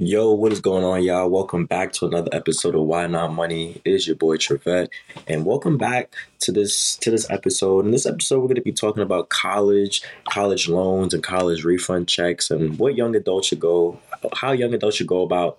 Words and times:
Yo, 0.00 0.30
what 0.30 0.52
is 0.52 0.60
going 0.60 0.84
on, 0.84 1.02
y'all? 1.02 1.28
Welcome 1.28 1.66
back 1.66 1.92
to 1.94 2.06
another 2.06 2.28
episode 2.32 2.76
of 2.76 2.82
Why 2.82 3.08
Not 3.08 3.32
Money. 3.32 3.82
It 3.84 3.94
is 3.94 4.06
your 4.06 4.14
boy 4.14 4.36
Trevette, 4.36 4.90
and 5.26 5.44
welcome 5.44 5.76
back 5.76 6.14
to 6.38 6.52
this 6.52 6.94
to 6.98 7.10
this 7.10 7.28
episode. 7.30 7.84
In 7.84 7.90
this 7.90 8.06
episode, 8.06 8.38
we're 8.38 8.46
going 8.46 8.54
to 8.54 8.62
be 8.62 8.70
talking 8.70 9.02
about 9.02 9.28
college, 9.28 10.04
college 10.30 10.68
loans, 10.68 11.14
and 11.14 11.22
college 11.24 11.64
refund 11.64 12.06
checks, 12.06 12.48
and 12.48 12.78
what 12.78 12.94
young 12.94 13.16
adults 13.16 13.48
should 13.48 13.58
go, 13.58 13.98
how 14.34 14.52
young 14.52 14.72
adults 14.72 14.98
should 14.98 15.08
go 15.08 15.22
about 15.24 15.58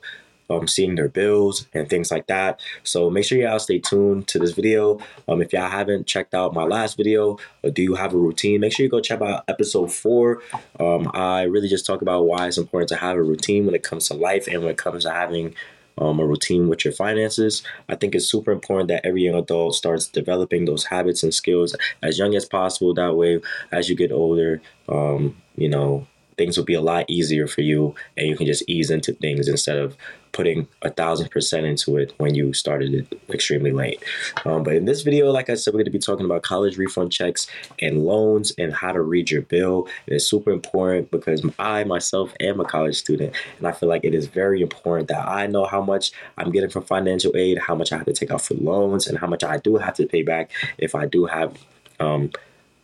um, 0.50 0.68
seeing 0.68 0.95
their 0.95 1.09
bills 1.09 1.68
and 1.73 1.89
things 1.89 2.11
like 2.11 2.27
that. 2.27 2.59
So 2.84 3.09
make 3.09 3.25
sure 3.25 3.38
y'all 3.38 3.59
stay 3.59 3.79
tuned 3.79 4.27
to 4.29 4.39
this 4.39 4.52
video. 4.52 4.99
Um, 5.27 5.41
if 5.41 5.54
y'all 5.54 5.70
haven't 5.70 6.07
checked 6.07 6.34
out 6.34 6.54
my 6.54 6.63
last 6.63 6.98
video, 6.98 7.38
or 7.63 7.71
do 7.71 7.81
you 7.81 7.95
have 7.95 8.13
a 8.13 8.18
routine? 8.18 8.62
Make 8.62 8.73
sure 8.73 8.84
you 8.84 8.89
go 8.89 9.02
check 9.02 9.21
out 9.21 9.43
episode 9.48 9.91
four. 9.91 10.41
Um, 10.80 11.09
I 11.13 11.43
really 11.43 11.67
just 11.67 11.85
talk 11.85 12.02
about 12.02 12.25
why 12.25 12.48
it's 12.48 12.57
important 12.57 12.89
to 12.89 12.95
have 12.95 13.17
a 13.17 13.23
routine 13.23 13.66
when 13.66 13.75
it 13.75 13.84
comes 13.84 14.07
to 14.07 14.13
life 14.13 14.48
and 14.48 14.62
when 14.62 14.71
it 14.71 14.77
comes 14.77 15.04
to 15.04 15.12
having 15.12 15.55
um, 15.99 16.20
a 16.20 16.26
routine 16.26 16.70
with 16.70 16.85
your 16.85 16.93
finances. 16.93 17.62
I 17.88 17.95
think 17.95 18.16
it's 18.16 18.26
super 18.26 18.52
important 18.52 18.88
that 18.88 19.05
every 19.05 19.23
young 19.23 19.35
adult 19.35 19.76
starts 19.76 20.07
developing 20.07 20.66
those 20.66 20.85
habits 20.85 21.23
and 21.23 21.34
skills 21.34 21.76
as 22.02 22.18
young 22.18 22.35
as 22.35 22.45
possible. 22.45 22.93
That 22.93 23.16
way, 23.16 23.41
as 23.71 23.90
you 23.90 23.95
get 23.95 24.12
older, 24.12 24.62
um, 24.88 25.35
you 25.55 25.70
know, 25.70 26.07
things 26.38 26.57
will 26.57 26.66
be 26.66 26.73
a 26.73 26.81
lot 26.81 27.04
easier 27.09 27.48
for 27.48 27.62
you 27.62 27.93
and 28.16 28.27
you 28.27 28.38
can 28.38 28.48
just 28.48 28.63
ease 28.66 28.90
into 28.90 29.12
things 29.12 29.49
instead 29.49 29.77
of 29.77 29.98
putting 30.32 30.68
a 30.82 30.90
thousand 30.90 31.30
percent 31.30 31.66
into 31.66 31.98
it 31.98 32.14
when 32.18 32.36
you 32.36 32.54
started 32.54 32.94
it 32.94 33.22
extremely 33.30 33.72
late. 33.72 34.04
Um, 34.46 34.64
but 34.64 34.76
in 34.76 34.86
this 34.86 35.02
video, 35.02 35.32
like 35.32 35.50
I 35.50 35.55
said, 35.55 35.74
we're 35.74 35.80
going 35.80 35.86
to 35.86 35.92
be 35.92 36.00
talking 36.00 36.26
about 36.26 36.44
college 36.44 36.78
refund 36.78 37.12
checks 37.12 37.48
and 37.82 38.05
loans 38.05 38.54
and 38.58 38.74
how 38.74 38.92
to 38.92 39.02
read 39.02 39.32
your 39.32 39.42
bill. 39.42 39.88
It's 40.08 40.26
super 40.26 40.52
important 40.52 41.12
because 41.12 41.46
I 41.58 41.84
myself 41.84 42.34
am 42.40 42.60
a 42.60 42.66
college 42.66 42.98
student, 42.98 43.36
and 43.58 43.68
I 43.68 43.72
feel 43.72 43.90
like 43.90 44.04
it 44.04 44.14
is 44.14 44.28
very 44.28 44.62
important 44.62 45.08
that 45.10 45.28
I 45.28 45.48
know 45.48 45.66
how 45.66 45.82
much 45.82 46.12
I'm 46.38 46.52
getting 46.52 46.70
from 46.70 46.84
financial 46.84 47.36
aid, 47.36 47.58
how 47.58 47.76
much 47.76 47.91
I 47.91 47.98
have 47.98 48.05
to 48.05 48.14
take 48.14 48.32
out 48.32 48.41
for 48.41 48.55
loans, 48.55 49.08
and 49.08 49.18
how 49.18 49.27
much 49.27 49.43
I 49.43 49.58
do 49.58 49.77
have 49.77 49.96
to 49.96 50.05
pay 50.05 50.24
back 50.24 50.52
if 50.77 50.96
I 50.96 51.05
do 51.05 51.26
have. 51.26 51.58
Um, 51.99 52.32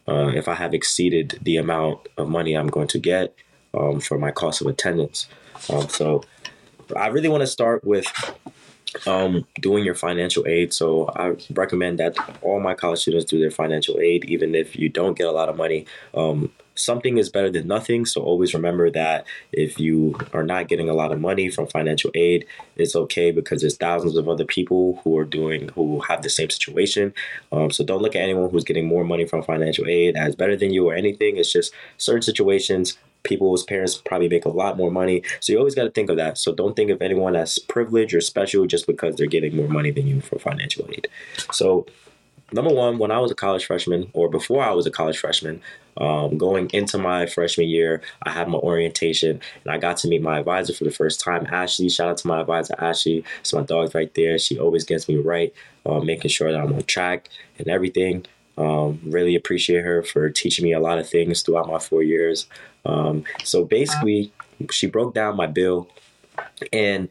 uh, 0.07 0.31
if 0.35 0.47
I 0.47 0.53
have 0.53 0.73
exceeded 0.73 1.39
the 1.41 1.57
amount 1.57 1.99
of 2.17 2.29
money 2.29 2.53
I'm 2.53 2.67
going 2.67 2.87
to 2.89 2.99
get 2.99 3.33
um, 3.73 3.99
for 3.99 4.17
my 4.17 4.31
cost 4.31 4.61
of 4.61 4.67
attendance. 4.67 5.27
Um, 5.69 5.89
so 5.89 6.23
I 6.95 7.07
really 7.07 7.29
want 7.29 7.41
to 7.41 7.47
start 7.47 7.83
with 7.83 8.07
um, 9.05 9.45
doing 9.61 9.83
your 9.83 9.95
financial 9.95 10.45
aid. 10.47 10.73
So 10.73 11.09
I 11.15 11.35
recommend 11.53 11.99
that 11.99 12.17
all 12.41 12.59
my 12.59 12.73
college 12.73 12.99
students 12.99 13.25
do 13.25 13.39
their 13.39 13.51
financial 13.51 13.99
aid, 13.99 14.25
even 14.25 14.55
if 14.55 14.75
you 14.75 14.89
don't 14.89 15.17
get 15.17 15.27
a 15.27 15.31
lot 15.31 15.49
of 15.49 15.57
money. 15.57 15.85
Um, 16.13 16.51
something 16.75 17.17
is 17.17 17.29
better 17.29 17.49
than 17.49 17.67
nothing. 17.67 18.05
So 18.05 18.21
always 18.21 18.53
remember 18.53 18.89
that 18.91 19.25
if 19.51 19.79
you 19.79 20.17
are 20.33 20.43
not 20.43 20.67
getting 20.67 20.89
a 20.89 20.93
lot 20.93 21.11
of 21.11 21.19
money 21.19 21.49
from 21.49 21.67
financial 21.67 22.11
aid, 22.13 22.45
it's 22.75 22.95
okay 22.95 23.31
because 23.31 23.61
there's 23.61 23.77
thousands 23.77 24.17
of 24.17 24.27
other 24.27 24.45
people 24.45 24.99
who 25.03 25.17
are 25.17 25.25
doing 25.25 25.69
who 25.69 26.01
have 26.01 26.21
the 26.21 26.29
same 26.29 26.49
situation. 26.49 27.13
Um, 27.51 27.71
so 27.71 27.83
don't 27.83 28.01
look 28.01 28.15
at 28.15 28.21
anyone 28.21 28.49
who's 28.49 28.65
getting 28.65 28.87
more 28.87 29.05
money 29.05 29.25
from 29.25 29.41
financial 29.41 29.87
aid 29.87 30.17
as 30.17 30.35
better 30.35 30.55
than 30.55 30.71
you 30.71 30.89
or 30.89 30.93
anything. 30.93 31.37
It's 31.37 31.51
just 31.51 31.73
certain 31.97 32.21
situations 32.21 32.97
people's 33.25 33.63
parents 33.63 33.97
probably 33.97 34.29
make 34.29 34.45
a 34.45 34.49
lot 34.49 34.77
more 34.77 34.91
money. 34.91 35.23
So 35.41 35.51
you 35.51 35.59
always 35.59 35.75
got 35.75 35.83
to 35.83 35.91
think 35.91 36.09
of 36.09 36.17
that. 36.17 36.37
So 36.37 36.53
don't 36.53 36.75
think 36.75 36.91
of 36.91 37.01
anyone 37.01 37.35
as 37.35 37.59
privileged 37.59 38.13
or 38.13 38.21
special 38.21 38.65
just 38.65 38.87
because 38.87 39.15
they're 39.15 39.27
getting 39.27 39.55
more 39.55 39.67
money 39.67 39.91
than 39.91 40.07
you 40.07 40.21
for 40.21 40.39
financial 40.39 40.87
aid. 40.91 41.07
So 41.51 41.85
number 42.51 42.73
one, 42.73 42.97
when 42.97 43.11
I 43.11 43.19
was 43.19 43.31
a 43.31 43.35
college 43.35 43.65
freshman, 43.65 44.09
or 44.13 44.29
before 44.29 44.63
I 44.63 44.71
was 44.71 44.85
a 44.85 44.91
college 44.91 45.17
freshman, 45.17 45.61
um, 45.97 46.37
going 46.37 46.69
into 46.73 46.97
my 46.97 47.25
freshman 47.25 47.67
year, 47.67 48.01
I 48.23 48.31
had 48.31 48.47
my 48.47 48.57
orientation 48.57 49.41
and 49.63 49.71
I 49.71 49.77
got 49.77 49.97
to 49.97 50.07
meet 50.07 50.21
my 50.21 50.39
advisor 50.39 50.73
for 50.73 50.83
the 50.83 50.91
first 50.91 51.19
time, 51.19 51.47
Ashley. 51.51 51.89
Shout 51.89 52.09
out 52.09 52.17
to 52.17 52.27
my 52.27 52.41
advisor, 52.41 52.75
Ashley. 52.77 53.23
It's 53.39 53.53
my 53.53 53.61
dog's 53.61 53.95
right 53.95 54.13
there. 54.13 54.37
She 54.37 54.59
always 54.59 54.83
gets 54.83 55.07
me 55.07 55.17
right, 55.17 55.53
uh, 55.85 55.99
making 55.99 56.29
sure 56.29 56.51
that 56.51 56.59
I'm 56.59 56.73
on 56.73 56.83
track 56.83 57.29
and 57.57 57.67
everything. 57.67 58.25
Um, 58.57 59.01
really 59.05 59.35
appreciate 59.35 59.83
her 59.83 60.01
for 60.01 60.29
teaching 60.29 60.63
me 60.63 60.73
a 60.73 60.79
lot 60.79 60.97
of 60.97 61.09
things 61.09 61.41
throughout 61.41 61.67
my 61.67 61.79
four 61.79 62.03
years. 62.03 62.47
Um, 62.85 63.23
so 63.43 63.65
basically, 63.65 64.31
she 64.71 64.87
broke 64.87 65.13
down 65.13 65.35
my 65.35 65.47
bill, 65.47 65.89
and 66.71 67.09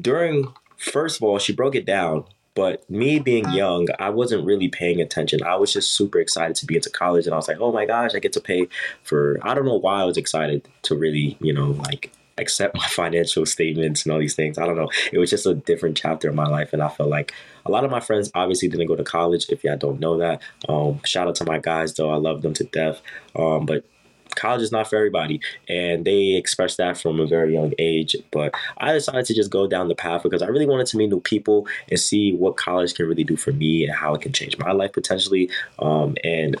during 0.00 0.52
first 0.76 1.16
of 1.16 1.22
all, 1.22 1.38
she 1.38 1.52
broke 1.52 1.74
it 1.74 1.86
down. 1.86 2.24
But 2.54 2.88
me 2.88 3.18
being 3.18 3.50
young, 3.50 3.86
I 3.98 4.08
wasn't 4.08 4.46
really 4.46 4.68
paying 4.68 4.98
attention. 4.98 5.42
I 5.42 5.56
was 5.56 5.74
just 5.74 5.92
super 5.92 6.18
excited 6.18 6.56
to 6.56 6.66
be 6.66 6.76
into 6.76 6.88
college, 6.88 7.26
and 7.26 7.34
I 7.34 7.36
was 7.36 7.48
like, 7.48 7.60
"Oh 7.60 7.70
my 7.70 7.84
gosh, 7.84 8.14
I 8.14 8.18
get 8.18 8.32
to 8.32 8.40
pay 8.40 8.68
for." 9.02 9.38
I 9.42 9.54
don't 9.54 9.66
know 9.66 9.76
why 9.76 10.00
I 10.00 10.04
was 10.04 10.16
excited 10.16 10.66
to 10.82 10.96
really, 10.96 11.36
you 11.40 11.52
know, 11.52 11.72
like 11.72 12.12
accept 12.38 12.74
my 12.74 12.86
financial 12.88 13.44
statements 13.46 14.04
and 14.04 14.12
all 14.12 14.18
these 14.18 14.34
things. 14.34 14.56
I 14.58 14.66
don't 14.66 14.76
know. 14.76 14.90
It 15.12 15.18
was 15.18 15.30
just 15.30 15.46
a 15.46 15.54
different 15.54 15.96
chapter 15.98 16.30
of 16.30 16.34
my 16.34 16.46
life, 16.46 16.72
and 16.72 16.82
I 16.82 16.88
felt 16.88 17.10
like 17.10 17.34
a 17.66 17.70
lot 17.70 17.84
of 17.84 17.90
my 17.90 18.00
friends 18.00 18.30
obviously 18.34 18.68
didn't 18.68 18.86
go 18.86 18.96
to 18.96 19.04
college. 19.04 19.46
If 19.50 19.62
y'all 19.62 19.76
don't 19.76 20.00
know 20.00 20.16
that, 20.18 20.40
um, 20.68 21.00
shout 21.04 21.28
out 21.28 21.34
to 21.36 21.44
my 21.44 21.58
guys 21.58 21.92
though. 21.94 22.10
I 22.10 22.16
love 22.16 22.40
them 22.40 22.54
to 22.54 22.64
death. 22.64 23.02
Um, 23.34 23.66
but 23.66 23.84
college 24.36 24.62
is 24.62 24.72
not 24.72 24.88
for 24.88 24.96
everybody 24.96 25.40
and 25.68 26.04
they 26.04 26.34
express 26.34 26.76
that 26.76 26.96
from 26.96 27.20
a 27.20 27.26
very 27.26 27.54
young 27.54 27.72
age 27.78 28.16
but 28.30 28.54
i 28.78 28.92
decided 28.92 29.24
to 29.24 29.34
just 29.34 29.50
go 29.50 29.66
down 29.66 29.88
the 29.88 29.94
path 29.94 30.22
because 30.22 30.42
i 30.42 30.46
really 30.46 30.66
wanted 30.66 30.86
to 30.86 30.96
meet 30.96 31.08
new 31.08 31.20
people 31.20 31.66
and 31.90 31.98
see 31.98 32.32
what 32.32 32.56
college 32.56 32.94
can 32.94 33.06
really 33.06 33.24
do 33.24 33.36
for 33.36 33.52
me 33.52 33.84
and 33.84 33.94
how 33.94 34.14
it 34.14 34.20
can 34.20 34.32
change 34.32 34.56
my 34.58 34.72
life 34.72 34.92
potentially 34.92 35.50
um, 35.78 36.16
and 36.24 36.56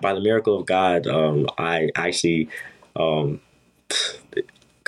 by 0.00 0.14
the 0.14 0.20
miracle 0.20 0.58
of 0.58 0.66
god 0.66 1.06
um, 1.06 1.46
i 1.58 1.90
actually 1.96 2.48
um, 2.96 3.40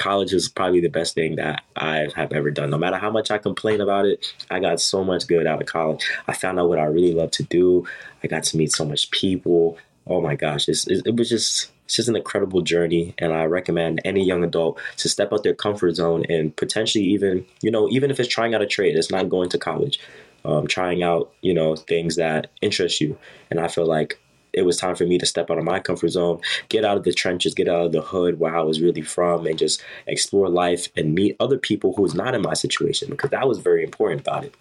college 0.02 0.32
is 0.32 0.48
probably 0.48 0.80
the 0.80 0.88
best 0.88 1.14
thing 1.14 1.36
that 1.36 1.62
I 1.76 2.08
have 2.16 2.32
ever 2.32 2.50
done. 2.50 2.70
No 2.70 2.78
matter 2.78 2.96
how 2.96 3.10
much 3.10 3.30
I 3.30 3.38
complain 3.38 3.80
about 3.80 4.04
it, 4.04 4.26
I 4.50 4.58
got 4.58 4.80
so 4.80 5.04
much 5.04 5.26
good 5.26 5.46
out 5.46 5.60
of 5.60 5.68
college. 5.68 6.04
I 6.26 6.32
found 6.32 6.58
out 6.58 6.68
what 6.68 6.78
I 6.78 6.84
really 6.84 7.14
love 7.14 7.30
to 7.32 7.44
do. 7.44 7.86
I 8.24 8.26
got 8.26 8.42
to 8.44 8.56
meet 8.56 8.72
so 8.72 8.84
much 8.84 9.10
people. 9.10 9.78
Oh 10.06 10.20
my 10.20 10.34
gosh, 10.34 10.68
it's, 10.68 10.86
it 10.86 11.16
was 11.16 11.28
just 11.28 11.70
it's 11.84 11.96
just 11.96 12.08
an 12.08 12.16
incredible 12.16 12.62
journey, 12.62 13.14
and 13.18 13.32
I 13.32 13.44
recommend 13.44 14.00
any 14.04 14.24
young 14.24 14.42
adult 14.44 14.80
to 14.98 15.08
step 15.08 15.32
out 15.32 15.42
their 15.42 15.54
comfort 15.54 15.94
zone 15.94 16.24
and 16.28 16.54
potentially 16.56 17.04
even 17.04 17.46
you 17.60 17.70
know 17.70 17.88
even 17.90 18.10
if 18.10 18.18
it's 18.18 18.28
trying 18.28 18.54
out 18.54 18.62
a 18.62 18.66
trade, 18.66 18.96
it's 18.96 19.10
not 19.10 19.28
going 19.28 19.48
to 19.50 19.58
college. 19.58 20.00
Um, 20.44 20.66
trying 20.66 21.04
out 21.04 21.32
you 21.40 21.54
know 21.54 21.76
things 21.76 22.16
that 22.16 22.50
interest 22.60 23.00
you, 23.00 23.16
and 23.50 23.60
I 23.60 23.68
feel 23.68 23.86
like 23.86 24.18
it 24.52 24.62
was 24.62 24.76
time 24.76 24.94
for 24.96 25.06
me 25.06 25.18
to 25.18 25.26
step 25.26 25.50
out 25.50 25.58
of 25.58 25.64
my 25.64 25.78
comfort 25.78 26.08
zone, 26.08 26.40
get 26.68 26.84
out 26.84 26.96
of 26.96 27.04
the 27.04 27.12
trenches, 27.12 27.54
get 27.54 27.68
out 27.68 27.86
of 27.86 27.92
the 27.92 28.02
hood 28.02 28.38
where 28.38 28.56
I 28.56 28.62
was 28.62 28.80
really 28.80 29.02
from, 29.02 29.46
and 29.46 29.58
just 29.58 29.82
explore 30.06 30.48
life 30.48 30.88
and 30.96 31.14
meet 31.14 31.36
other 31.40 31.58
people 31.58 31.94
who's 31.96 32.14
not 32.14 32.34
in 32.34 32.42
my 32.42 32.54
situation 32.54 33.10
because 33.10 33.30
that 33.30 33.48
was 33.48 33.58
very 33.58 33.84
important 33.84 34.20
about 34.22 34.44
it. 34.44 34.54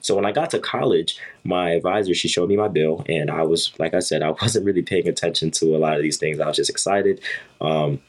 So 0.00 0.14
when 0.14 0.26
I 0.26 0.32
got 0.32 0.50
to 0.50 0.58
college, 0.58 1.18
my 1.44 1.70
advisor 1.70 2.14
she 2.14 2.28
showed 2.28 2.48
me 2.48 2.56
my 2.56 2.68
bill, 2.68 3.04
and 3.08 3.30
I 3.30 3.42
was 3.42 3.72
like 3.78 3.94
I 3.94 4.00
said, 4.00 4.22
I 4.28 4.30
wasn't 4.30 4.66
really 4.66 4.82
paying 4.82 5.08
attention 5.08 5.50
to 5.52 5.76
a 5.76 5.78
lot 5.78 5.96
of 5.96 6.02
these 6.02 6.18
things. 6.18 6.40
I 6.40 6.46
was 6.46 6.56
just 6.56 6.70
excited. 6.70 7.20
Um, 7.60 8.00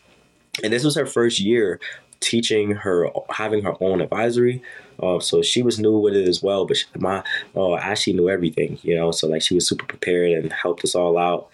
and 0.64 0.74
this 0.74 0.84
was 0.84 0.96
her 0.96 1.06
first 1.06 1.40
year 1.40 1.80
teaching 2.20 2.72
her 2.72 3.10
having 3.30 3.64
her 3.64 3.76
own 3.82 4.02
advisory. 4.02 4.62
Uh, 5.02 5.20
so 5.20 5.42
she 5.42 5.62
was 5.62 5.80
new 5.80 5.98
with 5.98 6.14
it 6.14 6.28
as 6.28 6.44
well, 6.44 6.66
but 6.66 6.78
she, 6.78 6.86
my 6.98 7.24
oh 7.56 7.78
Ashley 7.78 8.14
knew 8.14 8.30
everything, 8.30 8.80
you 8.82 8.96
know. 8.96 9.12
So 9.12 9.28
like 9.28 9.42
she 9.42 9.56
was 9.56 9.68
super 9.68 9.86
prepared 9.86 10.32
and 10.32 10.52
helped 10.52 10.84
us 10.84 10.96
all 10.96 11.18
out. 11.18 11.50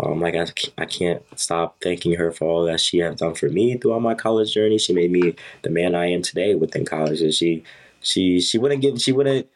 Um, 0.00 0.20
like 0.20 0.34
I, 0.34 0.46
I 0.78 0.86
can't 0.86 1.22
stop 1.38 1.80
thanking 1.80 2.14
her 2.14 2.32
for 2.32 2.48
all 2.48 2.64
that 2.64 2.80
she 2.80 2.98
has 2.98 3.16
done 3.16 3.34
for 3.34 3.48
me 3.48 3.76
throughout 3.76 4.02
my 4.02 4.14
college 4.14 4.52
journey. 4.52 4.78
She 4.78 4.92
made 4.92 5.12
me 5.12 5.34
the 5.62 5.70
man 5.70 5.94
I 5.94 6.06
am 6.06 6.22
today 6.22 6.54
within 6.54 6.84
college, 6.84 7.22
and 7.22 7.32
she 7.32 7.62
she 8.00 8.40
she 8.40 8.58
wouldn't 8.58 8.82
give 8.82 9.00
she 9.00 9.12
wouldn't 9.12 9.48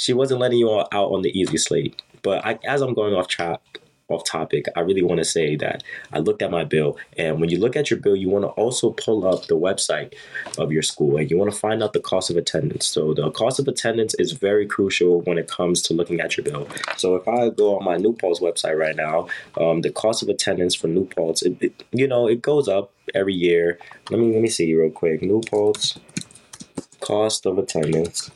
she 0.00 0.14
wasn't 0.14 0.40
letting 0.40 0.58
you 0.58 0.70
all 0.70 0.88
out 0.92 1.12
on 1.12 1.22
the 1.22 1.38
easy 1.38 1.58
slate. 1.58 2.00
But 2.22 2.44
I, 2.44 2.58
as 2.64 2.80
I'm 2.80 2.94
going 2.94 3.14
off 3.14 3.28
track, 3.28 3.60
off 4.08 4.24
topic, 4.24 4.64
I 4.74 4.80
really 4.80 5.02
want 5.02 5.18
to 5.18 5.24
say 5.24 5.54
that 5.56 5.84
I 6.12 6.18
looked 6.18 6.42
at 6.42 6.50
my 6.50 6.64
bill, 6.64 6.98
and 7.16 7.38
when 7.38 7.48
you 7.48 7.60
look 7.60 7.76
at 7.76 7.90
your 7.90 8.00
bill, 8.00 8.16
you 8.16 8.28
want 8.28 8.44
to 8.44 8.48
also 8.48 8.90
pull 8.90 9.26
up 9.26 9.46
the 9.46 9.56
website 9.56 10.14
of 10.58 10.72
your 10.72 10.82
school 10.82 11.16
and 11.16 11.30
you 11.30 11.36
want 11.36 11.52
to 11.52 11.56
find 11.56 11.80
out 11.80 11.92
the 11.92 12.00
cost 12.00 12.28
of 12.28 12.36
attendance. 12.36 12.86
So, 12.86 13.14
the 13.14 13.30
cost 13.30 13.60
of 13.60 13.68
attendance 13.68 14.14
is 14.14 14.32
very 14.32 14.66
crucial 14.66 15.20
when 15.20 15.38
it 15.38 15.48
comes 15.48 15.80
to 15.82 15.94
looking 15.94 16.18
at 16.18 16.36
your 16.36 16.44
bill. 16.44 16.66
So, 16.96 17.14
if 17.14 17.28
I 17.28 17.50
go 17.50 17.78
on 17.78 17.84
my 17.84 17.98
New 17.98 18.14
website 18.14 18.78
right 18.78 18.96
now, 18.96 19.28
um, 19.60 19.82
the 19.82 19.90
cost 19.90 20.22
of 20.22 20.28
attendance 20.28 20.74
for 20.74 20.88
New 20.88 21.08
it, 21.18 21.62
it, 21.62 21.84
you 21.92 22.08
know, 22.08 22.26
it 22.26 22.42
goes 22.42 22.68
up 22.68 22.90
every 23.14 23.34
year. 23.34 23.78
Let 24.10 24.18
me 24.18 24.32
let 24.32 24.42
me 24.42 24.48
see 24.48 24.74
real 24.74 24.90
quick. 24.90 25.22
New 25.22 25.42
cost 27.00 27.46
of 27.46 27.58
attendance. 27.58 28.30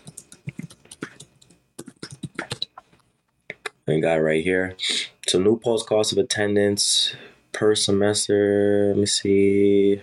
I 3.86 4.00
got 4.00 4.14
right 4.14 4.42
here. 4.42 4.76
So 5.26 5.38
New 5.38 5.58
Paltz 5.58 5.82
cost 5.82 6.12
of 6.12 6.18
attendance 6.18 7.14
per 7.52 7.74
semester. 7.74 8.88
Let 8.88 8.98
me 8.98 9.06
see. 9.06 10.02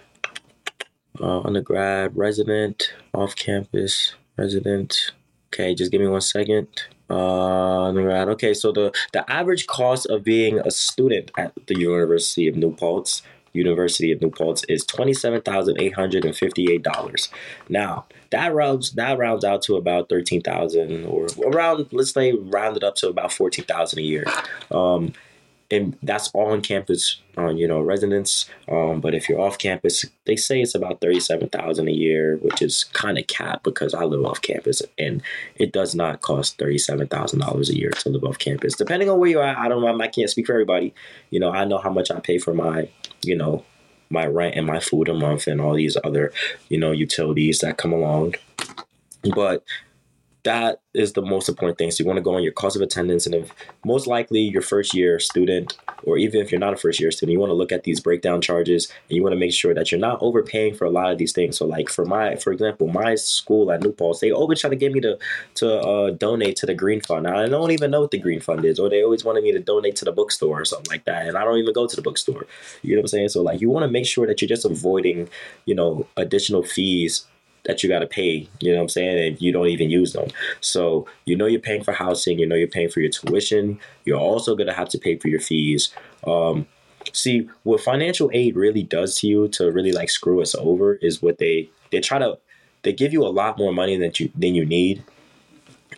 Uh, 1.19 1.41
undergrad, 1.41 2.15
resident, 2.15 2.93
off 3.13 3.35
campus, 3.35 4.15
resident. 4.37 5.11
Okay, 5.53 5.75
just 5.75 5.91
give 5.91 6.01
me 6.01 6.07
one 6.07 6.21
second. 6.21 6.67
Uh, 7.09 7.83
undergrad. 7.83 8.29
Okay, 8.29 8.53
so 8.53 8.71
the 8.71 8.91
the 9.13 9.29
average 9.29 9.67
cost 9.67 10.05
of 10.07 10.23
being 10.23 10.59
a 10.59 10.71
student 10.71 11.31
at 11.37 11.53
the 11.67 11.77
University 11.79 12.47
of 12.47 12.55
New 12.55 12.75
Paltz 12.75 13.23
University 13.53 14.11
of 14.11 14.21
New 14.21 14.31
Paltz 14.31 14.63
is 14.69 14.85
twenty 14.85 15.13
seven 15.13 15.41
thousand 15.41 15.81
eight 15.81 15.95
hundred 15.95 16.23
and 16.23 16.35
fifty 16.35 16.71
eight 16.71 16.83
dollars. 16.83 17.29
Now 17.67 18.05
that 18.31 18.53
rounds 18.53 18.91
that 18.93 19.17
rounds 19.17 19.43
out 19.43 19.61
to 19.63 19.75
about 19.75 20.09
thirteen 20.09 20.41
thousand 20.41 21.05
or 21.05 21.27
around 21.45 21.87
let's 21.91 22.11
say 22.11 22.33
rounded 22.33 22.83
up 22.83 22.95
to 22.95 23.09
about 23.09 23.31
fourteen 23.31 23.65
thousand 23.65 23.99
a 23.99 24.03
year. 24.03 24.25
Um, 24.71 25.13
and 25.71 25.97
that's 26.03 26.29
all 26.33 26.51
on 26.51 26.61
campus 26.61 27.21
on 27.37 27.45
uh, 27.45 27.49
you 27.51 27.67
know 27.67 27.81
residents. 27.81 28.49
Um, 28.69 28.99
but 28.99 29.13
if 29.13 29.29
you're 29.29 29.39
off 29.39 29.57
campus 29.57 30.05
they 30.25 30.35
say 30.35 30.61
it's 30.61 30.75
about 30.75 31.01
37000 31.01 31.87
a 31.87 31.91
year 31.91 32.37
which 32.37 32.61
is 32.61 32.85
kind 32.85 33.17
of 33.17 33.27
capped 33.27 33.63
because 33.63 33.93
i 33.93 34.03
live 34.03 34.23
off 34.25 34.41
campus 34.41 34.81
and 34.97 35.21
it 35.55 35.71
does 35.71 35.95
not 35.95 36.21
cost 36.21 36.57
$37000 36.57 37.69
a 37.69 37.77
year 37.77 37.91
to 37.91 38.09
live 38.09 38.23
off 38.23 38.37
campus. 38.37 38.75
Depending 38.75 39.09
on 39.09 39.19
where 39.19 39.29
you're 39.29 39.43
i 39.43 39.67
don't 39.67 39.81
know 39.81 40.03
i 40.03 40.07
can't 40.07 40.29
speak 40.29 40.45
for 40.45 40.53
everybody. 40.53 40.93
You 41.29 41.39
know 41.39 41.51
i 41.51 41.65
know 41.65 41.77
how 41.77 41.91
much 41.91 42.11
i 42.11 42.19
pay 42.19 42.37
for 42.37 42.53
my 42.53 42.89
you 43.23 43.35
know 43.35 43.63
my 44.11 44.25
rent 44.25 44.55
and 44.55 44.67
my 44.67 44.79
food 44.79 45.09
a 45.09 45.13
month 45.13 45.47
and 45.47 45.61
all 45.61 45.73
these 45.73 45.97
other 46.03 46.31
you 46.69 46.77
know 46.77 46.91
utilities 46.91 47.59
that 47.59 47.77
come 47.77 47.93
along. 47.93 48.35
But 49.35 49.63
that 50.43 50.81
is 50.93 51.13
the 51.13 51.21
most 51.21 51.47
important 51.47 51.77
thing. 51.77 51.91
So 51.91 52.03
you 52.03 52.07
want 52.07 52.17
to 52.17 52.23
go 52.23 52.35
on 52.35 52.43
your 52.43 52.51
cost 52.51 52.75
of 52.75 52.81
attendance, 52.81 53.25
and 53.25 53.35
if 53.35 53.53
most 53.85 54.07
likely 54.07 54.41
your 54.41 54.61
first 54.61 54.93
year 54.93 55.19
student, 55.19 55.77
or 56.03 56.17
even 56.17 56.41
if 56.41 56.51
you're 56.51 56.59
not 56.59 56.73
a 56.73 56.77
first 56.77 56.99
year 56.99 57.11
student, 57.11 57.33
you 57.33 57.39
want 57.39 57.51
to 57.51 57.55
look 57.55 57.71
at 57.71 57.83
these 57.83 57.99
breakdown 57.99 58.41
charges, 58.41 58.91
and 59.09 59.15
you 59.15 59.23
want 59.23 59.33
to 59.33 59.39
make 59.39 59.53
sure 59.53 59.73
that 59.73 59.91
you're 59.91 59.99
not 59.99 60.17
overpaying 60.21 60.75
for 60.75 60.85
a 60.85 60.89
lot 60.89 61.11
of 61.11 61.17
these 61.17 61.31
things. 61.31 61.57
So 61.57 61.65
like 61.65 61.89
for 61.89 62.05
my, 62.05 62.35
for 62.35 62.51
example, 62.51 62.87
my 62.87 63.15
school 63.15 63.71
at 63.71 63.81
New 63.81 63.91
Paltz, 63.91 64.19
they 64.19 64.31
always 64.31 64.59
try 64.59 64.69
to 64.69 64.75
get 64.75 64.91
me 64.91 64.99
to 65.01 65.17
to 65.55 65.79
uh, 65.79 66.09
donate 66.11 66.55
to 66.57 66.65
the 66.65 66.73
Green 66.73 67.01
Fund. 67.01 67.23
Now, 67.23 67.37
I 67.37 67.47
don't 67.47 67.71
even 67.71 67.91
know 67.91 68.01
what 68.01 68.11
the 68.11 68.19
Green 68.19 68.41
Fund 68.41 68.65
is, 68.65 68.79
or 68.79 68.89
they 68.89 69.03
always 69.03 69.23
wanted 69.23 69.43
me 69.43 69.51
to 69.51 69.59
donate 69.59 69.95
to 69.97 70.05
the 70.05 70.11
bookstore 70.11 70.61
or 70.61 70.65
something 70.65 70.91
like 70.91 71.05
that, 71.05 71.27
and 71.27 71.37
I 71.37 71.43
don't 71.43 71.57
even 71.57 71.73
go 71.73 71.87
to 71.87 71.95
the 71.95 72.01
bookstore. 72.01 72.45
You 72.81 72.95
know 72.95 73.01
what 73.01 73.05
I'm 73.05 73.07
saying? 73.07 73.29
So 73.29 73.41
like 73.41 73.61
you 73.61 73.69
want 73.69 73.83
to 73.83 73.91
make 73.91 74.05
sure 74.05 74.27
that 74.27 74.41
you're 74.41 74.49
just 74.49 74.65
avoiding, 74.65 75.29
you 75.65 75.75
know, 75.75 76.07
additional 76.17 76.63
fees 76.63 77.25
that 77.71 77.81
you 77.81 77.87
got 77.87 77.99
to 77.99 78.07
pay, 78.07 78.49
you 78.59 78.71
know 78.71 78.77
what 78.77 78.83
I'm 78.83 78.89
saying? 78.89 79.27
And 79.27 79.41
you 79.41 79.53
don't 79.53 79.67
even 79.67 79.89
use 79.89 80.11
them. 80.11 80.27
So, 80.59 81.07
you 81.23 81.37
know, 81.37 81.45
you're 81.45 81.61
paying 81.61 81.83
for 81.83 81.93
housing, 81.93 82.37
you 82.37 82.45
know, 82.45 82.55
you're 82.55 82.67
paying 82.67 82.89
for 82.89 82.99
your 82.99 83.09
tuition. 83.09 83.79
You're 84.03 84.19
also 84.19 84.55
going 84.55 84.67
to 84.67 84.73
have 84.73 84.89
to 84.89 84.99
pay 84.99 85.17
for 85.17 85.29
your 85.29 85.39
fees. 85.39 85.93
Um, 86.27 86.67
see, 87.13 87.49
what 87.63 87.79
financial 87.79 88.29
aid 88.33 88.57
really 88.57 88.83
does 88.83 89.17
to 89.19 89.27
you 89.27 89.47
to 89.49 89.71
really 89.71 89.93
like 89.93 90.09
screw 90.09 90.41
us 90.41 90.53
over 90.55 90.95
is 90.95 91.21
what 91.21 91.37
they, 91.37 91.69
they 91.91 92.01
try 92.01 92.19
to, 92.19 92.37
they 92.83 92.91
give 92.91 93.13
you 93.13 93.23
a 93.23 93.31
lot 93.31 93.57
more 93.57 93.71
money 93.71 93.95
than 93.95 94.11
you, 94.17 94.29
than 94.35 94.53
you 94.53 94.65
need. 94.65 95.03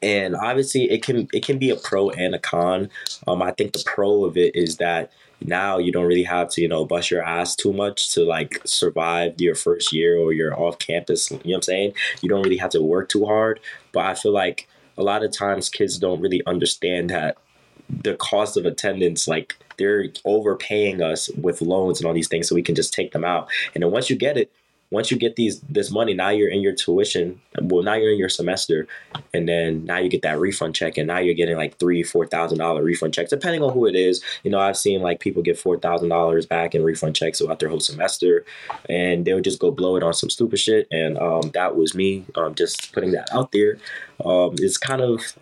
And 0.03 0.35
obviously 0.35 0.91
it 0.91 1.01
can, 1.01 1.27
it 1.33 1.43
can 1.43 1.57
be 1.57 1.71
a 1.71 1.75
pro 1.75 2.11
and 2.11 2.35
a 2.35 2.39
con. 2.39 2.89
Um, 3.25 3.41
I 3.41 3.51
think 3.51 3.73
the 3.73 3.83
pro 3.83 4.25
of 4.25 4.37
it 4.37 4.55
is 4.55 4.77
that 4.77 5.11
now 5.47 5.77
you 5.77 5.91
don't 5.91 6.05
really 6.05 6.23
have 6.23 6.49
to 6.49 6.61
you 6.61 6.67
know 6.67 6.85
bust 6.85 7.11
your 7.11 7.23
ass 7.23 7.55
too 7.55 7.73
much 7.73 8.13
to 8.13 8.23
like 8.23 8.61
survive 8.65 9.39
your 9.39 9.55
first 9.55 9.91
year 9.91 10.17
or 10.17 10.33
your 10.33 10.57
off 10.59 10.79
campus 10.79 11.31
you 11.31 11.37
know 11.37 11.41
what 11.43 11.55
i'm 11.55 11.61
saying? 11.61 11.93
You 12.21 12.29
don't 12.29 12.43
really 12.43 12.57
have 12.57 12.71
to 12.71 12.81
work 12.81 13.09
too 13.09 13.25
hard 13.25 13.59
but 13.91 14.05
i 14.05 14.13
feel 14.13 14.33
like 14.33 14.67
a 14.97 15.03
lot 15.03 15.23
of 15.23 15.31
times 15.31 15.69
kids 15.69 15.97
don't 15.97 16.21
really 16.21 16.41
understand 16.45 17.09
that 17.09 17.37
the 17.89 18.15
cost 18.15 18.57
of 18.57 18.65
attendance 18.65 19.27
like 19.27 19.55
they're 19.77 20.05
overpaying 20.25 21.01
us 21.01 21.29
with 21.29 21.61
loans 21.61 21.99
and 21.99 22.07
all 22.07 22.13
these 22.13 22.27
things 22.27 22.47
so 22.47 22.55
we 22.55 22.61
can 22.61 22.75
just 22.75 22.93
take 22.93 23.11
them 23.11 23.25
out. 23.25 23.49
And 23.73 23.83
then 23.83 23.91
once 23.91 24.09
you 24.09 24.15
get 24.15 24.37
it 24.37 24.51
once 24.93 25.09
you 25.09 25.17
get 25.17 25.35
these 25.35 25.59
this 25.61 25.89
money, 25.89 26.13
now 26.13 26.29
you're 26.29 26.49
in 26.49 26.61
your 26.61 26.71
tuition. 26.71 27.41
Well, 27.59 27.81
now 27.81 27.95
you're 27.95 28.11
in 28.11 28.19
your 28.19 28.29
semester, 28.29 28.87
and 29.33 29.49
then 29.49 29.85
now 29.85 29.97
you 29.97 30.07
get 30.07 30.21
that 30.21 30.39
refund 30.39 30.75
check, 30.75 30.99
and 30.99 31.07
now 31.07 31.17
you're 31.17 31.33
getting 31.33 31.57
like 31.57 31.79
three, 31.79 32.03
four 32.03 32.27
thousand 32.27 32.59
dollar 32.59 32.83
refund 32.83 33.15
checks, 33.15 33.31
depending 33.31 33.63
on 33.63 33.73
who 33.73 33.87
it 33.87 33.95
is. 33.95 34.23
You 34.43 34.51
know, 34.51 34.59
I've 34.59 34.77
seen 34.77 35.01
like 35.01 35.19
people 35.19 35.41
get 35.41 35.57
four 35.57 35.79
thousand 35.79 36.09
dollars 36.09 36.45
back 36.45 36.75
in 36.75 36.83
refund 36.83 37.15
checks 37.15 37.39
throughout 37.39 37.59
their 37.59 37.69
whole 37.69 37.79
semester, 37.79 38.45
and 38.87 39.25
they 39.25 39.33
would 39.33 39.43
just 39.43 39.59
go 39.59 39.71
blow 39.71 39.95
it 39.95 40.03
on 40.03 40.13
some 40.13 40.29
stupid 40.29 40.59
shit. 40.59 40.87
And 40.91 41.17
um, 41.17 41.49
that 41.55 41.75
was 41.75 41.95
me. 41.95 42.25
Um, 42.35 42.53
just 42.53 42.93
putting 42.93 43.13
that 43.13 43.27
out 43.33 43.51
there. 43.51 43.79
Um, 44.23 44.53
it's 44.59 44.77
kind 44.77 45.01
of 45.01 45.33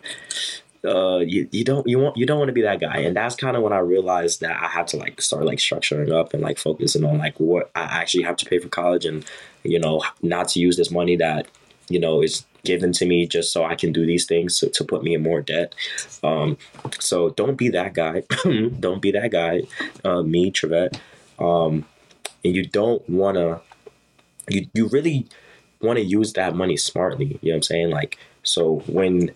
uh 0.85 1.19
you, 1.19 1.47
you 1.51 1.63
don't 1.63 1.85
you 1.87 1.99
want 1.99 2.17
you 2.17 2.25
don't 2.25 2.39
want 2.39 2.49
to 2.49 2.53
be 2.53 2.63
that 2.63 2.79
guy. 2.79 2.97
And 2.97 3.15
that's 3.15 3.35
kind 3.35 3.55
of 3.55 3.63
when 3.63 3.73
i 3.73 3.79
realized 3.79 4.41
that 4.41 4.61
i 4.61 4.67
had 4.67 4.87
to 4.87 4.97
like 4.97 5.21
start 5.21 5.45
like 5.45 5.59
structuring 5.59 6.11
up 6.11 6.33
and 6.33 6.41
like 6.41 6.57
focusing 6.57 7.03
on 7.03 7.17
like 7.17 7.39
what 7.39 7.69
i 7.75 7.81
actually 7.81 8.23
have 8.23 8.37
to 8.37 8.45
pay 8.45 8.59
for 8.59 8.69
college 8.69 9.05
and 9.05 9.23
you 9.63 9.79
know 9.79 10.01
not 10.21 10.47
to 10.49 10.59
use 10.59 10.77
this 10.77 10.89
money 10.89 11.15
that 11.15 11.47
you 11.87 11.99
know 11.99 12.21
is 12.21 12.45
given 12.63 12.91
to 12.93 13.05
me 13.05 13.27
just 13.27 13.51
so 13.51 13.63
i 13.63 13.75
can 13.75 13.91
do 13.91 14.05
these 14.05 14.25
things 14.25 14.59
to, 14.59 14.69
to 14.69 14.83
put 14.83 15.03
me 15.03 15.13
in 15.13 15.23
more 15.23 15.41
debt. 15.41 15.73
Um 16.23 16.57
so 16.99 17.29
don't 17.31 17.55
be 17.55 17.69
that 17.69 17.93
guy. 17.93 18.23
Don't 18.79 19.01
be 19.01 19.11
that 19.11 19.31
guy 19.31 19.63
uh 20.03 20.21
me 20.23 20.51
Trevette. 20.51 20.99
um 21.39 21.85
and 22.43 22.55
you 22.55 22.65
don't 22.65 23.07
want 23.07 23.37
to 23.37 23.61
you 24.47 24.67
you 24.73 24.87
really 24.87 25.27
want 25.79 25.97
to 25.97 26.03
use 26.03 26.33
that 26.33 26.55
money 26.55 26.77
smartly 26.77 27.39
you 27.41 27.51
know 27.51 27.53
what 27.53 27.55
i'm 27.57 27.63
saying? 27.63 27.89
Like 27.89 28.17
so 28.43 28.79
when 28.87 29.31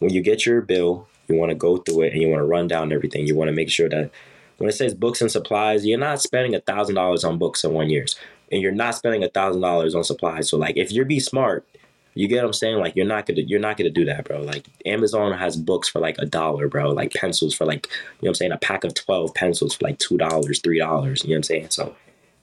when 0.00 0.12
you 0.12 0.20
get 0.20 0.44
your 0.44 0.60
bill, 0.60 1.06
you 1.28 1.36
want 1.36 1.50
to 1.50 1.54
go 1.54 1.76
through 1.76 2.02
it 2.02 2.12
and 2.12 2.20
you 2.20 2.28
want 2.28 2.40
to 2.40 2.46
run 2.46 2.66
down 2.66 2.92
everything. 2.92 3.26
You 3.26 3.36
want 3.36 3.48
to 3.48 3.54
make 3.54 3.70
sure 3.70 3.88
that 3.88 4.10
when 4.58 4.68
it 4.68 4.72
says 4.72 4.94
books 4.94 5.20
and 5.20 5.30
supplies, 5.30 5.86
you're 5.86 5.98
not 5.98 6.20
spending 6.20 6.54
a 6.54 6.60
thousand 6.60 6.96
dollars 6.96 7.24
on 7.24 7.38
books 7.38 7.64
in 7.64 7.72
one 7.72 7.88
year's, 7.88 8.16
and 8.50 8.60
you're 8.60 8.72
not 8.72 8.96
spending 8.96 9.22
a 9.22 9.28
thousand 9.28 9.62
dollars 9.62 9.94
on 9.94 10.04
supplies. 10.04 10.48
So 10.50 10.58
like, 10.58 10.76
if 10.76 10.90
you're 10.90 11.04
be 11.04 11.20
smart, 11.20 11.66
you 12.14 12.28
get 12.28 12.42
what 12.42 12.48
I'm 12.48 12.52
saying? 12.52 12.78
Like, 12.78 12.96
you're 12.96 13.06
not 13.06 13.26
gonna 13.26 13.42
you're 13.42 13.60
not 13.60 13.76
gonna 13.76 13.90
do 13.90 14.04
that, 14.06 14.24
bro. 14.24 14.42
Like, 14.42 14.66
Amazon 14.84 15.32
has 15.32 15.56
books 15.56 15.88
for 15.88 16.00
like 16.00 16.18
a 16.18 16.26
dollar, 16.26 16.68
bro. 16.68 16.90
Like 16.90 17.14
pencils 17.14 17.54
for 17.54 17.64
like 17.64 17.86
you 17.86 17.92
know 17.92 18.16
what 18.20 18.28
I'm 18.30 18.34
saying, 18.34 18.52
a 18.52 18.58
pack 18.58 18.84
of 18.84 18.94
twelve 18.94 19.34
pencils 19.34 19.74
for 19.74 19.84
like 19.84 19.98
two 19.98 20.18
dollars, 20.18 20.60
three 20.60 20.78
dollars. 20.78 21.24
You 21.24 21.30
know 21.30 21.34
what 21.34 21.38
I'm 21.38 21.42
saying? 21.44 21.70
So, 21.70 21.96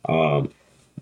um, 0.07 0.51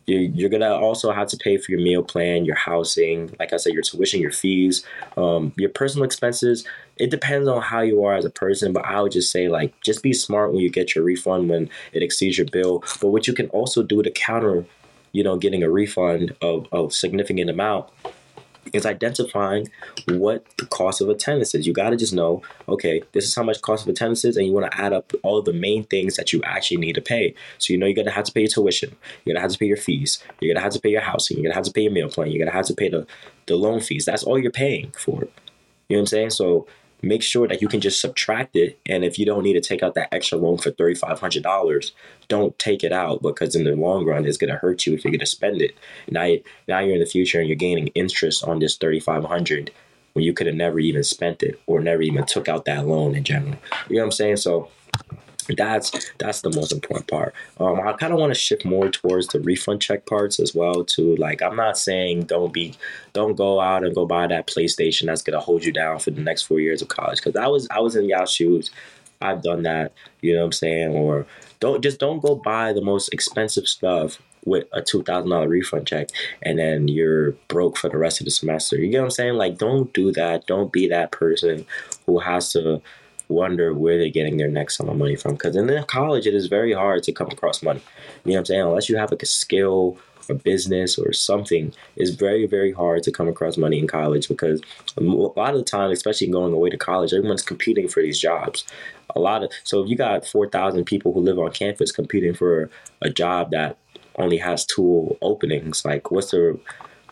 you're, 0.06 0.22
you're 0.22 0.50
gonna 0.50 0.74
also 0.74 1.12
have 1.12 1.28
to 1.30 1.38
pay 1.38 1.58
for 1.58 1.72
your 1.72 1.82
meal 1.82 2.04
plan, 2.04 2.46
your 2.46 2.56
housing, 2.56 3.36
like 3.40 3.54
I 3.54 3.58
said, 3.58 3.74
your 3.74 3.82
tuition, 3.82 4.22
your 4.22 4.32
fees, 4.32 4.86
um, 5.18 5.54
your 5.58 5.70
personal 5.70 6.06
expenses. 6.06 6.66
It 6.98 7.10
depends 7.10 7.48
on 7.48 7.62
how 7.62 7.82
you 7.82 8.04
are 8.06 8.16
as 8.16 8.26
a 8.26 8.30
person, 8.30 8.72
but 8.72 8.86
I 8.86 9.02
would 9.02 9.12
just 9.12 9.32
say 9.32 9.48
like 9.48 9.80
just 9.82 10.04
be 10.04 10.14
smart 10.14 10.52
when 10.52 10.62
you 10.62 10.70
get 10.70 10.96
your 10.96 11.04
refund 11.04 11.50
when 11.50 11.70
it 11.92 12.04
exceeds 12.04 12.38
your 12.38 12.48
bill. 12.48 12.84
But 13.02 13.10
what 13.10 13.28
you 13.28 13.34
can 13.34 13.50
also 13.50 13.84
do 13.84 14.02
to 14.02 14.12
counter, 14.12 14.66
you 15.12 15.24
know, 15.24 15.38
getting 15.38 15.64
a 15.64 15.70
refund 15.70 16.36
of 16.42 16.68
a 16.72 16.90
significant 16.92 17.50
amount 17.50 17.90
is 18.74 18.86
identifying 18.86 19.70
what 20.08 20.46
the 20.58 20.66
cost 20.66 21.02
of 21.02 21.10
attendance 21.10 21.54
is. 21.56 21.68
You 21.68 21.74
got 21.74 21.92
to 21.92 21.96
just 21.98 22.14
know, 22.14 22.42
okay, 22.68 23.04
this 23.14 23.26
is 23.26 23.36
how 23.36 23.44
much 23.44 23.62
cost 23.62 23.84
of 23.84 23.90
attendance 23.90 24.26
is, 24.26 24.38
and 24.38 24.46
you 24.46 24.54
want 24.54 24.72
to 24.72 24.82
add 24.82 24.94
up 24.94 25.14
all 25.24 25.42
the 25.42 25.54
main 25.54 25.84
things 25.84 26.16
that 26.16 26.34
you 26.34 26.42
actually 26.44 26.78
need 26.78 26.94
to 26.96 27.02
pay. 27.02 27.34
So 27.58 27.74
you 27.74 27.80
know 27.80 27.86
you're 27.86 27.96
gonna 27.96 28.12
have 28.12 28.26
to 28.26 28.32
pay 28.32 28.42
your 28.42 28.50
tuition, 28.50 28.96
you're 29.24 29.34
gonna 29.34 29.42
have 29.42 29.52
to 29.52 29.58
pay 29.58 29.68
your 29.68 29.78
fees, 29.78 30.24
you're 30.40 30.54
gonna 30.54 30.64
have 30.64 30.74
to 30.74 30.80
pay 30.80 30.90
your 30.90 31.02
housing, 31.02 31.38
you're 31.38 31.44
gonna 31.44 31.56
have 31.56 31.66
to 31.66 31.72
pay 31.72 31.82
your 31.82 31.92
meal 31.92 32.10
plan, 32.10 32.32
you're 32.32 32.44
gonna 32.44 32.56
have 32.56 32.68
to 32.68 32.74
pay 32.74 32.90
the 32.90 33.06
the 33.48 33.56
loan 33.56 33.80
fees. 33.80 34.06
That's 34.06 34.24
all 34.24 34.40
you're 34.40 34.52
paying 34.52 34.92
for. 34.98 35.28
You 35.88 35.98
know 35.98 35.98
what 35.98 36.00
I'm 36.00 36.06
saying? 36.08 36.30
So 36.32 36.68
make 37.02 37.22
sure 37.22 37.48
that 37.48 37.62
you 37.62 37.68
can 37.68 37.82
just 37.82 38.02
subtract 38.02 38.56
it. 38.56 38.80
And 38.88 39.04
if 39.04 39.20
you 39.20 39.26
don't 39.26 39.44
need 39.44 39.54
to 39.54 39.62
take 39.62 39.84
out 39.84 39.96
that 39.96 40.14
extra 40.14 40.38
loan 40.38 40.58
for 40.58 40.72
$3,500, 40.72 41.92
don't 42.28 42.58
take 42.58 42.84
it 42.84 42.92
out 42.92 43.22
because 43.22 43.56
in 43.56 43.64
the 43.64 43.76
long 43.76 44.06
run, 44.06 44.26
it's 44.26 44.38
going 44.38 44.52
to 44.52 44.58
hurt 44.58 44.86
you 44.86 44.94
if 44.94 45.04
you're 45.04 45.12
going 45.12 45.20
to 45.20 45.26
spend 45.26 45.62
it. 45.62 45.76
Now, 46.10 46.36
now 46.68 46.80
you're 46.80 46.96
in 46.96 47.00
the 47.00 47.06
future 47.06 47.40
and 47.40 47.48
you're 47.48 47.56
gaining 47.56 47.88
interest 47.88 48.44
on 48.44 48.60
this 48.60 48.76
3500 48.78 49.72
when 50.14 50.24
you 50.24 50.34
could 50.34 50.48
have 50.48 50.56
never 50.56 50.80
even 50.80 51.04
spent 51.04 51.44
it 51.44 51.60
or 51.68 51.82
never 51.82 52.02
even 52.02 52.26
took 52.26 52.48
out 52.48 52.66
that 52.66 52.88
loan 52.88 53.16
in 53.16 53.24
general. 53.24 53.56
You 53.90 53.98
know 53.98 54.04
what 54.04 54.06
I'm 54.06 54.12
saying? 54.12 54.38
So 54.38 54.70
that's 55.50 56.12
that's 56.18 56.42
the 56.42 56.52
most 56.52 56.72
important 56.72 57.08
part. 57.08 57.34
Um, 57.60 57.80
I 57.80 57.94
kind 57.94 58.14
of 58.14 58.20
want 58.20 58.34
to 58.34 58.40
shift 58.40 58.66
more 58.66 58.90
towards 58.90 59.28
the 59.28 59.40
refund 59.40 59.82
check 59.82 60.06
parts 60.06 60.40
as 60.40 60.56
well. 60.56 60.84
To 60.84 61.16
like, 61.18 61.42
I'm 61.42 61.56
not 61.56 61.78
saying 61.78 62.24
don't 62.24 62.54
be, 62.54 62.74
don't 63.14 63.36
go 63.36 63.60
out 63.60 63.84
and 63.84 63.94
go 63.94 64.06
buy 64.06 64.28
that 64.28 64.48
PlayStation 64.48 65.06
that's 65.06 65.22
gonna 65.22 65.40
hold 65.40 65.64
you 65.64 65.72
down 65.72 66.00
for 66.00 66.12
the 66.12 66.22
next 66.22 66.44
four 66.44 66.60
years 66.60 66.82
of 66.82 66.88
college. 66.88 67.18
Because 67.24 67.36
I 67.36 67.48
was 67.48 67.68
I 67.70 67.80
was 67.80 67.96
in 67.96 68.06
y'all 68.06 68.26
shoes. 68.26 68.72
I've 69.22 69.42
done 69.42 69.64
that. 69.64 69.94
You 70.22 70.34
know 70.34 70.40
what 70.40 70.46
I'm 70.46 70.52
saying? 70.52 70.92
Or 70.94 71.26
don't 71.60 71.82
just 71.82 72.00
don't 72.00 72.22
go 72.22 72.36
buy 72.36 72.74
the 72.74 72.82
most 72.82 73.14
expensive 73.14 73.68
stuff 73.68 74.20
with 74.46 74.68
a 74.74 74.82
two 74.82 75.04
thousand 75.04 75.30
dollar 75.32 75.48
refund 75.48 75.88
check 75.88 76.10
and 76.44 76.60
then 76.60 76.88
you're 76.88 77.32
broke 77.48 77.78
for 77.78 77.90
the 77.90 77.98
rest 77.98 78.22
of 78.22 78.26
the 78.26 78.32
semester. 78.32 78.78
You 78.78 78.90
get 78.90 79.00
what 79.00 79.06
I'm 79.06 79.12
saying? 79.12 79.34
Like, 79.34 79.58
don't 79.58 79.92
do 79.94 80.12
that. 80.14 80.48
Don't 80.48 80.72
be 80.72 80.88
that 80.88 81.12
person 81.12 81.66
who 82.06 82.20
has 82.20 82.52
to 82.54 82.82
wonder 83.28 83.74
where 83.74 83.98
they're 83.98 84.10
getting 84.10 84.38
their 84.38 84.50
next 84.50 84.78
sum 84.78 84.90
of 84.90 84.98
money 84.98 85.16
from. 85.16 85.34
Because 85.34 85.56
in 85.56 85.84
college, 85.86 86.28
it 86.28 86.34
is 86.34 86.48
very 86.48 86.74
hard 86.74 87.04
to 87.04 87.12
come 87.12 87.28
across 87.28 87.64
money. 87.64 87.82
You 88.24 88.32
know 88.32 88.36
what 88.36 88.40
I'm 88.40 88.46
saying? 88.46 88.62
Unless 88.62 88.90
you 88.90 88.98
have 88.98 89.12
like 89.12 89.24
a 89.24 89.28
skill 89.28 89.98
or 90.30 90.36
business 90.36 90.98
or 90.98 91.14
something, 91.14 91.74
it's 91.96 92.12
very, 92.12 92.46
very 92.48 92.72
hard 92.72 93.04
to 93.04 93.12
come 93.12 93.28
across 93.28 93.58
money 93.58 93.80
in 93.80 93.88
college 93.88 94.28
because 94.28 94.62
a 94.98 95.02
lot 95.02 95.54
of 95.54 95.58
the 95.58 95.64
time, 95.64 95.92
especially 95.92 96.28
going 96.28 96.54
away 96.54 96.70
to 96.70 96.78
college, 96.78 97.14
everyone's 97.14 97.44
competing 97.44 97.88
for 97.88 98.02
these 98.02 98.20
jobs. 98.20 98.66
A 99.16 99.20
lot 99.20 99.44
of 99.44 99.52
so 99.64 99.84
if 99.84 99.90
you 99.90 99.96
got 99.96 100.26
four 100.26 100.50
thousand 100.50 100.86
people 100.86 101.14
who 101.14 101.22
live 101.22 101.40
on 101.40 101.52
campus 101.52 101.92
competing 101.92 102.34
for 102.34 102.70
a 103.02 103.10
job 103.10 103.52
that 103.52 103.78
only 104.18 104.38
has 104.38 104.66
two 104.66 105.16
openings, 105.22 105.86
like 105.86 106.12
what's 106.12 106.32
the 106.32 106.60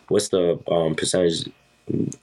what's 0.08 0.28
the 0.28 0.60
um, 0.70 0.94
percentage? 0.94 1.48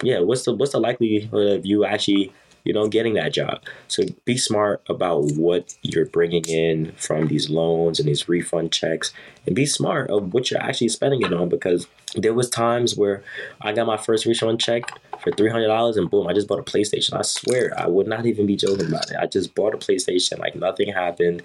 Yeah, 0.03 0.19
what's 0.19 0.43
the 0.43 0.53
what's 0.53 0.73
the 0.73 0.79
likelihood 0.79 1.59
of 1.59 1.65
you 1.65 1.85
actually 1.85 2.33
you 2.63 2.73
know, 2.73 2.87
getting 2.87 3.13
that 3.15 3.33
job. 3.33 3.61
So 3.87 4.03
be 4.25 4.37
smart 4.37 4.81
about 4.89 5.31
what 5.33 5.75
you're 5.81 6.05
bringing 6.05 6.45
in 6.45 6.91
from 6.93 7.27
these 7.27 7.49
loans 7.49 7.99
and 7.99 8.07
these 8.07 8.27
refund 8.29 8.71
checks, 8.71 9.13
and 9.45 9.55
be 9.55 9.65
smart 9.65 10.09
of 10.09 10.33
what 10.33 10.51
you're 10.51 10.61
actually 10.61 10.89
spending 10.89 11.21
it 11.21 11.33
on. 11.33 11.49
Because 11.49 11.87
there 12.15 12.33
was 12.33 12.49
times 12.49 12.95
where 12.95 13.23
I 13.61 13.73
got 13.73 13.87
my 13.87 13.97
first 13.97 14.25
refund 14.25 14.59
check 14.59 14.83
for 15.21 15.31
three 15.31 15.49
hundred 15.49 15.67
dollars, 15.67 15.97
and 15.97 16.09
boom, 16.09 16.27
I 16.27 16.33
just 16.33 16.47
bought 16.47 16.59
a 16.59 16.63
PlayStation. 16.63 17.13
I 17.13 17.21
swear, 17.21 17.73
I 17.77 17.87
would 17.87 18.07
not 18.07 18.25
even 18.25 18.45
be 18.45 18.55
joking 18.55 18.87
about 18.87 19.11
it. 19.11 19.17
I 19.19 19.27
just 19.27 19.55
bought 19.55 19.73
a 19.73 19.77
PlayStation, 19.77 20.39
like 20.39 20.55
nothing 20.55 20.91
happened, 20.91 21.43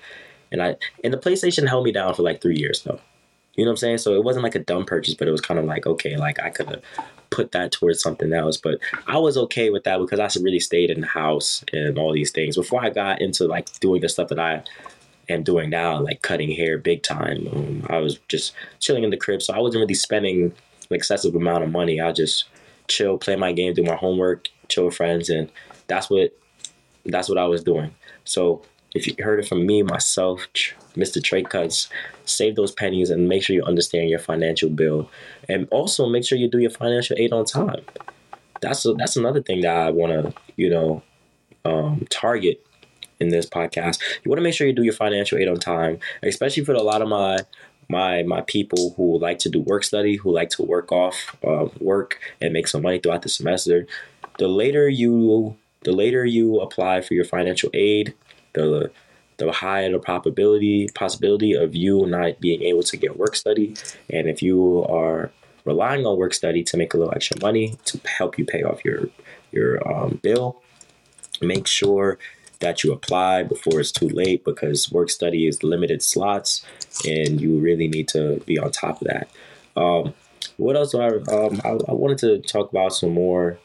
and 0.51 0.63
I 0.63 0.77
and 1.05 1.13
the 1.13 1.19
PlayStation 1.19 1.69
held 1.69 1.85
me 1.85 1.93
down 1.93 2.15
for 2.15 2.23
like 2.23 2.41
three 2.41 2.57
years 2.57 2.83
though. 2.83 3.01
You 3.57 3.65
know 3.65 3.71
what 3.71 3.75
I'm 3.75 3.79
saying? 3.79 3.99
So 3.99 4.15
it 4.15 4.25
wasn't 4.25 4.45
like 4.45 4.55
a 4.55 4.61
dumb 4.61 4.85
purchase, 4.85 5.15
but 5.15 5.29
it 5.29 5.33
was 5.33 5.41
kind 5.41 5.59
of 5.59 5.65
like, 5.65 5.87
okay, 5.87 6.17
like 6.17 6.39
I 6.41 6.51
could 6.51 6.69
have 6.69 6.83
put 7.31 7.53
that 7.53 7.73
towards 7.73 8.03
something 8.03 8.33
else. 8.33 8.57
But 8.57 8.79
I 9.07 9.19
was 9.19 9.37
okay 9.37 9.71
with 9.71 9.85
that 9.85 9.99
because 9.99 10.21
I 10.21 10.43
really 10.43 10.61
stayed 10.61 10.91
in 10.91 11.01
the 11.01 11.07
house 11.07 11.65
and 11.73 11.99
all 11.99 12.13
these 12.13 12.31
things 12.31 12.57
before 12.57 12.85
I 12.85 12.91
got 12.91 13.21
into 13.21 13.47
like 13.47 13.73
doing 13.81 14.01
the 14.01 14.09
stuff 14.09 14.29
that 14.29 14.39
I 14.39 14.63
am 15.29 15.43
doing 15.43 15.71
now, 15.71 16.01
like 16.01 16.23
cutting 16.23 16.51
hair 16.51 16.79
big 16.79 17.03
time. 17.03 17.49
Um, 17.53 17.87
I 17.89 17.99
was 17.99 18.19
just 18.29 18.53
chilling 18.79 19.05
in 19.05 19.11
the 19.11 19.17
crib, 19.17 19.43
so 19.43 19.55
I 19.55 19.59
wasn't 19.59 19.83
really 19.83 19.95
spending 19.95 20.45
an 20.91 20.97
excessive 20.97 21.35
amount 21.35 21.65
of 21.65 21.71
money. 21.71 22.01
I 22.01 22.13
just 22.13 22.45
chill, 22.89 23.19
play 23.19 23.37
my 23.37 23.53
game, 23.53 23.75
do 23.75 23.83
my 23.83 23.97
homework, 23.97 24.49
chill 24.69 24.87
with 24.87 24.97
friends, 24.97 25.29
and 25.31 25.51
that's 25.89 26.11
what 26.11 26.33
that's 27.05 27.29
what 27.29 27.39
I 27.39 27.47
was 27.47 27.63
doing. 27.63 27.95
So 28.25 28.63
if 28.97 29.07
you 29.07 29.15
heard 29.23 29.39
it 29.39 29.49
from 29.49 29.67
me, 29.67 29.83
myself, 29.83 30.47
Mr. 30.97 31.23
Trade 31.23 31.51
Cuts, 31.51 31.89
save 32.25 32.57
those 32.57 32.73
pennies 32.73 33.11
and 33.11 33.29
make 33.29 33.43
sure 33.43 33.55
you 33.55 33.63
understand 33.63 34.09
your 34.09 34.19
financial 34.19 34.71
bill, 34.71 35.11
and 35.49 35.69
also 35.71 36.09
make 36.09 36.25
sure 36.25 36.39
you 36.39 36.49
do 36.49 36.59
your 36.59 36.71
financial 36.71 37.17
aid 37.19 37.33
on 37.33 37.45
time. 37.45 37.85
That's 38.61 38.85
a, 38.87 38.95
that's 38.95 39.17
another 39.17 39.43
thing 39.43 39.61
that 39.61 39.77
I 39.77 39.91
want 39.91 40.13
to 40.13 40.35
you 40.57 40.71
know 40.71 41.03
um, 41.65 42.07
target 42.11 42.67
in 43.21 43.29
this 43.29 43.47
podcast. 43.47 44.01
You 44.25 44.31
want 44.31 44.39
to 44.39 44.43
make 44.43 44.55
sure 44.55 44.67
you 44.67 44.73
do 44.73 44.83
your 44.83 44.95
financial 44.95 45.39
aid 45.39 45.49
on 45.49 45.59
time, 45.59 45.99
especially 46.23 46.65
for 46.65 46.73
a 46.73 46.83
lot 46.83 47.03
of 47.03 47.09
my 47.09 47.39
my 47.89 48.23
my 48.23 48.41
people 48.43 48.95
who 48.97 49.19
like 49.19 49.39
to 49.41 49.51
do 49.51 49.61
work 49.61 49.85
study, 49.85 50.17
who 50.17 50.33
like 50.33 50.51
to 50.51 50.63
work 50.63 50.91
off 50.91 51.37
uh, 51.47 51.69
work 51.81 52.19
and 52.41 52.53
make 52.53 52.69
some 52.69 52.83
money 52.83 52.99
throughout 52.99 53.23
the 53.23 53.29
semester. 53.29 53.87
The 54.39 54.49
later 54.49 54.89
you 54.89 55.57
the 55.83 55.93
later 55.93 56.25
you 56.25 56.61
apply 56.61 57.01
for 57.01 57.15
your 57.15 57.25
financial 57.25 57.71
aid, 57.73 58.15
the 58.57 58.91
the 59.39 59.53
higher 59.53 59.91
the 59.91 59.99
probability 59.99 60.89
possibility 60.95 61.53
of 61.53 61.75
you 61.75 62.07
not 62.07 62.41
being 62.41 62.63
able 62.63 62.83
to 62.83 62.97
get 62.97 63.19
work 63.19 63.37
study. 63.37 63.75
And 64.11 64.29
if 64.29 64.43
you 64.43 64.85
are 64.89 65.31
relying 65.65 66.07
on 66.07 66.17
work 66.17 66.33
study 66.33 66.63
to 66.65 66.77
make 66.77 66.95
a 66.95 66.97
little 66.97 67.13
extra 67.15 67.39
money 67.41 67.77
to 67.87 68.01
help 68.07 68.39
you 68.39 68.45
pay 68.45 68.63
off 68.63 68.85
your 68.85 69.11
your 69.53 69.87
um, 69.89 70.21
bill, 70.23 70.63
make 71.41 71.67
sure 71.67 72.19
that 72.61 72.83
you 72.83 72.93
apply 72.93 73.43
before 73.43 73.81
it's 73.81 73.93
too 73.93 74.09
late 74.09 74.45
because 74.45 74.91
work 74.91 75.11
study 75.11 75.47
is 75.47 75.63
limited 75.63 76.03
slots 76.03 76.65
and 77.07 77.41
you 77.41 77.59
really 77.59 77.89
need 77.89 78.09
to 78.09 78.43
be 78.47 78.59
on 78.59 78.71
top 78.71 79.03
of 79.03 79.09
that. 79.09 79.29
Um, 79.77 80.15
what 80.57 80.77
else? 80.77 80.95
I, 80.95 81.09
um, 81.09 81.61
I, 81.65 81.71
I 81.89 81.93
wanted 81.93 82.19
to 82.19 82.39
talk 82.41 82.71
about 82.71 82.95
some 82.95 83.13
more 83.13 83.59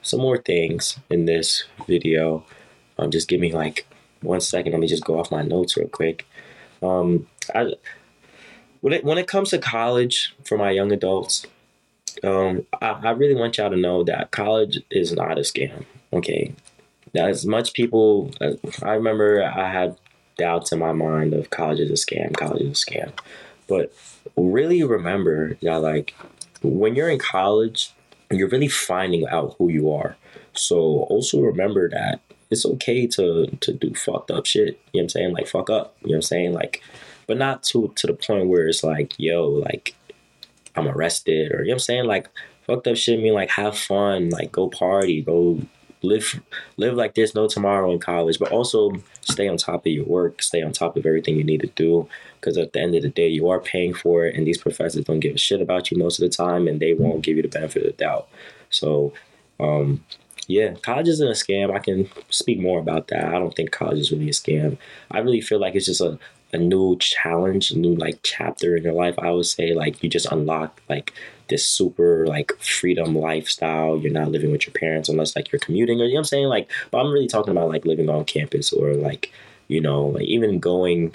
some 0.00 0.20
more 0.20 0.38
things 0.38 0.98
in 1.10 1.26
this 1.26 1.64
video. 1.86 2.44
Um, 2.98 3.10
just 3.10 3.28
give 3.28 3.40
me 3.40 3.52
like 3.52 3.86
one 4.22 4.40
second. 4.40 4.72
Let 4.72 4.80
me 4.80 4.86
just 4.86 5.04
go 5.04 5.18
off 5.18 5.30
my 5.30 5.42
notes 5.42 5.76
real 5.76 5.88
quick. 5.88 6.26
Um, 6.82 7.26
I 7.54 7.72
when 8.80 8.92
it 8.92 9.04
when 9.04 9.18
it 9.18 9.26
comes 9.26 9.50
to 9.50 9.58
college 9.58 10.34
for 10.44 10.56
my 10.56 10.70
young 10.70 10.92
adults, 10.92 11.46
um, 12.22 12.66
I, 12.80 12.90
I 12.90 13.10
really 13.10 13.34
want 13.34 13.58
y'all 13.58 13.70
to 13.70 13.76
know 13.76 14.04
that 14.04 14.30
college 14.30 14.78
is 14.90 15.12
not 15.12 15.38
a 15.38 15.42
scam. 15.42 15.84
Okay, 16.12 16.54
as 17.14 17.46
much 17.46 17.72
people, 17.72 18.30
I 18.82 18.92
remember 18.92 19.42
I 19.42 19.70
had 19.70 19.96
doubts 20.36 20.72
in 20.72 20.78
my 20.78 20.92
mind 20.92 21.34
of 21.34 21.50
college 21.50 21.80
is 21.80 21.90
a 21.90 21.94
scam, 21.94 22.36
college 22.36 22.62
is 22.62 22.82
a 22.82 22.86
scam, 22.86 23.12
but 23.66 23.92
really 24.36 24.82
remember 24.82 25.54
that 25.62 25.82
like 25.82 26.14
when 26.62 26.94
you're 26.94 27.08
in 27.08 27.18
college, 27.18 27.92
you're 28.30 28.48
really 28.48 28.68
finding 28.68 29.26
out 29.28 29.56
who 29.58 29.68
you 29.68 29.92
are. 29.92 30.16
So 30.54 30.76
also 30.76 31.40
remember 31.40 31.88
that 31.90 32.20
it's 32.50 32.66
okay 32.66 33.06
to 33.06 33.46
to 33.60 33.72
do 33.72 33.94
fucked 33.94 34.30
up 34.30 34.46
shit. 34.46 34.66
You 34.66 34.72
know 34.72 34.78
what 34.92 35.02
I'm 35.02 35.08
saying? 35.08 35.32
Like 35.32 35.46
fuck 35.46 35.70
up. 35.70 35.96
You 36.02 36.08
know 36.08 36.12
what 36.12 36.16
I'm 36.16 36.22
saying? 36.22 36.52
Like, 36.52 36.82
but 37.26 37.36
not 37.36 37.62
to 37.64 37.92
to 37.96 38.06
the 38.06 38.14
point 38.14 38.48
where 38.48 38.68
it's 38.68 38.82
like, 38.82 39.14
yo, 39.18 39.48
like 39.48 39.94
I'm 40.76 40.88
arrested 40.88 41.52
or 41.52 41.60
you 41.60 41.66
know 41.66 41.72
what 41.72 41.74
I'm 41.74 41.78
saying? 41.80 42.04
Like 42.04 42.28
fucked 42.66 42.86
up 42.86 42.96
shit 42.96 43.20
mean 43.20 43.34
like 43.34 43.50
have 43.50 43.76
fun, 43.76 44.30
like 44.30 44.52
go 44.52 44.68
party, 44.68 45.22
go 45.22 45.60
live 46.02 46.40
live 46.76 46.94
like 46.94 47.14
there's 47.14 47.34
no 47.34 47.48
tomorrow 47.48 47.92
in 47.92 47.98
college, 47.98 48.38
but 48.38 48.52
also 48.52 48.92
stay 49.22 49.48
on 49.48 49.56
top 49.56 49.86
of 49.86 49.92
your 49.92 50.04
work, 50.04 50.42
stay 50.42 50.62
on 50.62 50.72
top 50.72 50.96
of 50.96 51.06
everything 51.06 51.36
you 51.36 51.44
need 51.44 51.60
to 51.60 51.66
do. 51.68 52.08
Because 52.40 52.56
at 52.56 52.72
the 52.72 52.80
end 52.80 52.94
of 52.94 53.02
the 53.02 53.08
day, 53.08 53.28
you 53.28 53.48
are 53.48 53.60
paying 53.60 53.94
for 53.94 54.26
it, 54.26 54.36
and 54.36 54.46
these 54.46 54.58
professors 54.58 55.04
don't 55.04 55.20
give 55.20 55.34
a 55.34 55.38
shit 55.38 55.60
about 55.60 55.90
you 55.90 55.98
most 55.98 56.20
of 56.20 56.28
the 56.28 56.34
time, 56.34 56.68
and 56.68 56.80
they 56.80 56.94
won't 56.94 57.22
give 57.22 57.36
you 57.36 57.42
the 57.42 57.48
benefit 57.48 57.82
of 57.82 57.88
the 57.88 58.04
doubt. 58.04 58.28
So, 58.70 59.12
um, 59.58 60.04
yeah, 60.48 60.72
college 60.82 61.08
isn't 61.08 61.28
a 61.28 61.32
scam. 61.32 61.74
I 61.74 61.78
can 61.78 62.08
speak 62.30 62.58
more 62.58 62.80
about 62.80 63.08
that. 63.08 63.22
I 63.22 63.32
don't 63.32 63.54
think 63.54 63.70
college 63.70 63.98
is 63.98 64.10
really 64.10 64.30
a 64.30 64.32
scam. 64.32 64.78
I 65.10 65.18
really 65.18 65.42
feel 65.42 65.60
like 65.60 65.74
it's 65.74 65.84
just 65.84 66.00
a, 66.00 66.18
a 66.54 66.56
new 66.56 66.96
challenge, 66.96 67.70
a 67.70 67.78
new 67.78 67.94
like 67.94 68.20
chapter 68.22 68.74
in 68.74 68.82
your 68.82 68.94
life. 68.94 69.14
I 69.18 69.30
would 69.30 69.44
say 69.44 69.74
like 69.74 70.02
you 70.02 70.08
just 70.08 70.32
unlock 70.32 70.80
like 70.88 71.12
this 71.48 71.68
super 71.68 72.26
like 72.26 72.52
freedom 72.60 73.14
lifestyle. 73.14 73.98
You're 73.98 74.10
not 74.10 74.30
living 74.30 74.50
with 74.50 74.66
your 74.66 74.72
parents 74.72 75.10
unless 75.10 75.36
like 75.36 75.52
you're 75.52 75.60
commuting 75.60 76.00
or 76.00 76.04
you 76.04 76.12
know 76.12 76.14
what 76.14 76.20
I'm 76.20 76.24
saying? 76.24 76.46
Like 76.46 76.70
but 76.90 76.98
I'm 76.98 77.12
really 77.12 77.28
talking 77.28 77.52
about 77.52 77.68
like 77.68 77.84
living 77.84 78.08
on 78.08 78.24
campus 78.24 78.72
or 78.72 78.94
like, 78.94 79.30
you 79.68 79.82
know, 79.82 80.06
like 80.06 80.24
even 80.24 80.60
going, 80.60 81.14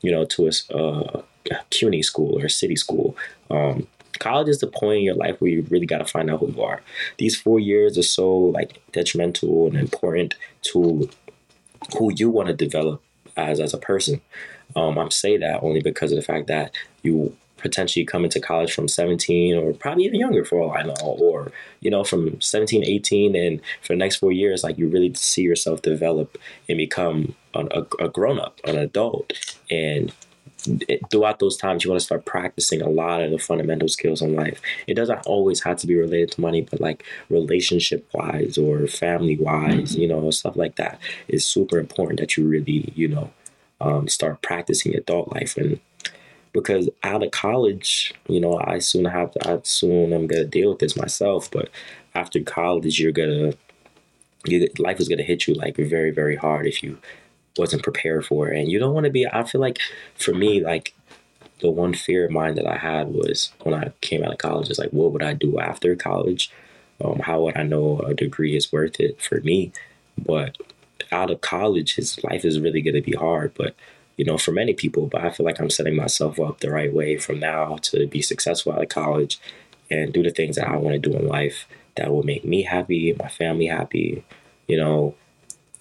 you 0.00 0.10
know, 0.10 0.24
to 0.24 0.48
a 0.48 0.74
uh, 0.74 1.22
CUNY 1.70 2.02
school 2.02 2.40
or 2.40 2.46
a 2.46 2.50
city 2.50 2.76
school. 2.76 3.14
Um, 3.50 3.86
college 4.18 4.48
is 4.48 4.60
the 4.60 4.66
point 4.66 4.98
in 4.98 5.04
your 5.04 5.14
life 5.14 5.40
where 5.40 5.50
you 5.50 5.66
really 5.70 5.86
got 5.86 5.98
to 5.98 6.04
find 6.04 6.30
out 6.30 6.40
who 6.40 6.52
you 6.52 6.62
are. 6.62 6.82
These 7.18 7.36
four 7.36 7.60
years 7.60 7.96
are 7.98 8.02
so 8.02 8.28
like 8.30 8.80
detrimental 8.92 9.66
and 9.66 9.76
important 9.76 10.34
to 10.72 11.08
who 11.98 12.12
you 12.14 12.30
want 12.30 12.48
to 12.48 12.54
develop 12.54 13.02
as 13.36 13.60
as 13.60 13.74
a 13.74 13.78
person. 13.78 14.20
Um, 14.74 14.98
I'm 14.98 15.10
say 15.10 15.36
that 15.36 15.62
only 15.62 15.80
because 15.80 16.12
of 16.12 16.16
the 16.16 16.22
fact 16.22 16.48
that 16.48 16.74
you 17.02 17.36
potentially 17.58 18.04
come 18.04 18.24
into 18.24 18.40
college 18.40 18.72
from 18.72 18.88
17 18.88 19.56
or 19.56 19.72
probably 19.72 20.04
even 20.04 20.20
younger 20.20 20.44
for 20.44 20.60
all 20.60 20.72
I 20.72 20.82
know, 20.82 20.94
or, 21.02 21.50
you 21.80 21.90
know, 21.90 22.04
from 22.04 22.40
17, 22.40 22.84
18, 22.84 23.34
and 23.34 23.60
for 23.82 23.94
the 23.94 23.96
next 23.96 24.16
four 24.16 24.30
years, 24.32 24.62
like 24.62 24.78
you 24.78 24.88
really 24.88 25.12
see 25.14 25.42
yourself 25.42 25.82
develop 25.82 26.38
and 26.68 26.76
become 26.76 27.34
an, 27.54 27.68
a, 27.72 28.04
a 28.04 28.08
grown 28.08 28.38
up, 28.38 28.60
an 28.64 28.76
adult. 28.76 29.32
And 29.70 30.12
throughout 31.10 31.38
those 31.38 31.56
times, 31.56 31.84
you 31.84 31.90
want 31.90 32.00
to 32.00 32.04
start 32.04 32.24
practicing 32.24 32.82
a 32.82 32.88
lot 32.88 33.22
of 33.22 33.30
the 33.30 33.38
fundamental 33.38 33.88
skills 33.88 34.22
in 34.22 34.34
life. 34.34 34.60
It 34.86 34.94
doesn't 34.94 35.26
always 35.26 35.62
have 35.62 35.78
to 35.78 35.86
be 35.86 35.96
related 35.96 36.32
to 36.32 36.40
money, 36.40 36.62
but 36.62 36.80
like 36.80 37.04
relationship 37.30 38.08
wise 38.12 38.58
or 38.58 38.86
family 38.86 39.36
wise, 39.36 39.92
mm-hmm. 39.92 40.00
you 40.00 40.08
know, 40.08 40.30
stuff 40.30 40.56
like 40.56 40.76
that 40.76 41.00
is 41.28 41.44
super 41.44 41.78
important 41.78 42.20
that 42.20 42.36
you 42.36 42.46
really, 42.46 42.92
you 42.94 43.08
know, 43.08 43.30
um, 43.80 44.08
start 44.08 44.42
practicing 44.42 44.94
adult 44.94 45.32
life. 45.34 45.56
And 45.56 45.80
because 46.52 46.88
out 47.02 47.22
of 47.22 47.30
college, 47.30 48.14
you 48.28 48.40
know, 48.40 48.58
I 48.58 48.78
soon 48.78 49.04
have 49.04 49.32
to, 49.32 49.48
I 49.48 49.60
soon 49.62 50.12
I'm 50.12 50.26
gonna 50.26 50.44
deal 50.44 50.70
with 50.70 50.78
this 50.78 50.96
myself. 50.96 51.50
But 51.50 51.68
after 52.14 52.40
college, 52.40 52.98
you're 52.98 53.12
gonna, 53.12 53.52
you, 54.46 54.68
life 54.78 55.00
is 55.00 55.08
gonna 55.08 55.22
hit 55.22 55.46
you 55.46 55.54
like 55.54 55.76
very, 55.76 56.10
very 56.10 56.36
hard 56.36 56.66
if 56.66 56.82
you 56.82 56.98
wasn't 57.58 57.82
prepared 57.82 58.26
for. 58.26 58.48
And 58.48 58.70
you 58.70 58.78
don't 58.78 58.94
want 58.94 59.04
to 59.04 59.10
be, 59.10 59.26
I 59.26 59.44
feel 59.44 59.60
like 59.60 59.78
for 60.16 60.32
me, 60.34 60.60
like 60.60 60.94
the 61.60 61.70
one 61.70 61.94
fear 61.94 62.26
of 62.26 62.30
mine 62.30 62.54
that 62.56 62.66
I 62.66 62.76
had 62.76 63.08
was 63.08 63.52
when 63.62 63.74
I 63.74 63.92
came 64.00 64.22
out 64.22 64.32
of 64.32 64.38
college 64.38 64.70
is 64.70 64.78
like, 64.78 64.90
what 64.90 65.12
would 65.12 65.22
I 65.22 65.32
do 65.32 65.58
after 65.58 65.94
college? 65.96 66.50
Um, 67.02 67.20
how 67.20 67.42
would 67.42 67.56
I 67.56 67.62
know 67.62 68.00
a 68.00 68.14
degree 68.14 68.56
is 68.56 68.72
worth 68.72 69.00
it 69.00 69.20
for 69.20 69.40
me? 69.40 69.72
But 70.18 70.56
out 71.12 71.30
of 71.30 71.40
college, 71.40 71.96
his 71.96 72.22
life 72.24 72.44
is 72.44 72.60
really 72.60 72.82
going 72.82 72.94
to 72.94 73.02
be 73.02 73.16
hard. 73.16 73.52
But 73.54 73.74
you 74.16 74.24
know, 74.24 74.38
for 74.38 74.52
many 74.52 74.72
people, 74.72 75.06
but 75.06 75.22
I 75.22 75.30
feel 75.30 75.44
like 75.44 75.60
I'm 75.60 75.70
setting 75.70 75.94
myself 75.94 76.40
up 76.40 76.60
the 76.60 76.70
right 76.70 76.92
way 76.92 77.18
from 77.18 77.38
now 77.38 77.76
to 77.82 78.06
be 78.06 78.22
successful 78.22 78.72
out 78.72 78.82
of 78.82 78.88
college 78.88 79.38
and 79.90 80.12
do 80.12 80.22
the 80.22 80.30
things 80.30 80.56
that 80.56 80.68
I 80.68 80.76
want 80.76 80.94
to 80.94 81.10
do 81.10 81.16
in 81.16 81.28
life 81.28 81.66
that 81.96 82.10
will 82.10 82.22
make 82.22 82.44
me 82.44 82.62
happy, 82.62 83.14
my 83.18 83.28
family 83.28 83.66
happy, 83.66 84.24
you 84.66 84.78
know. 84.78 85.14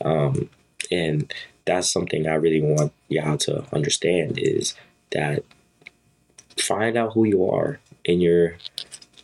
Um, 0.04 0.50
and 0.92 1.34
that's 1.66 1.92
something 1.92 2.28
I 2.28 2.36
really 2.36 2.62
want 2.62 2.94
y'all 3.10 3.38
to 3.40 3.66
understand 3.74 4.38
is 4.38 4.76
that 5.12 5.44
find 6.58 6.96
out 6.96 7.14
who 7.14 7.26
you 7.26 7.50
are 7.50 7.80
in 8.04 8.22
your 8.22 8.58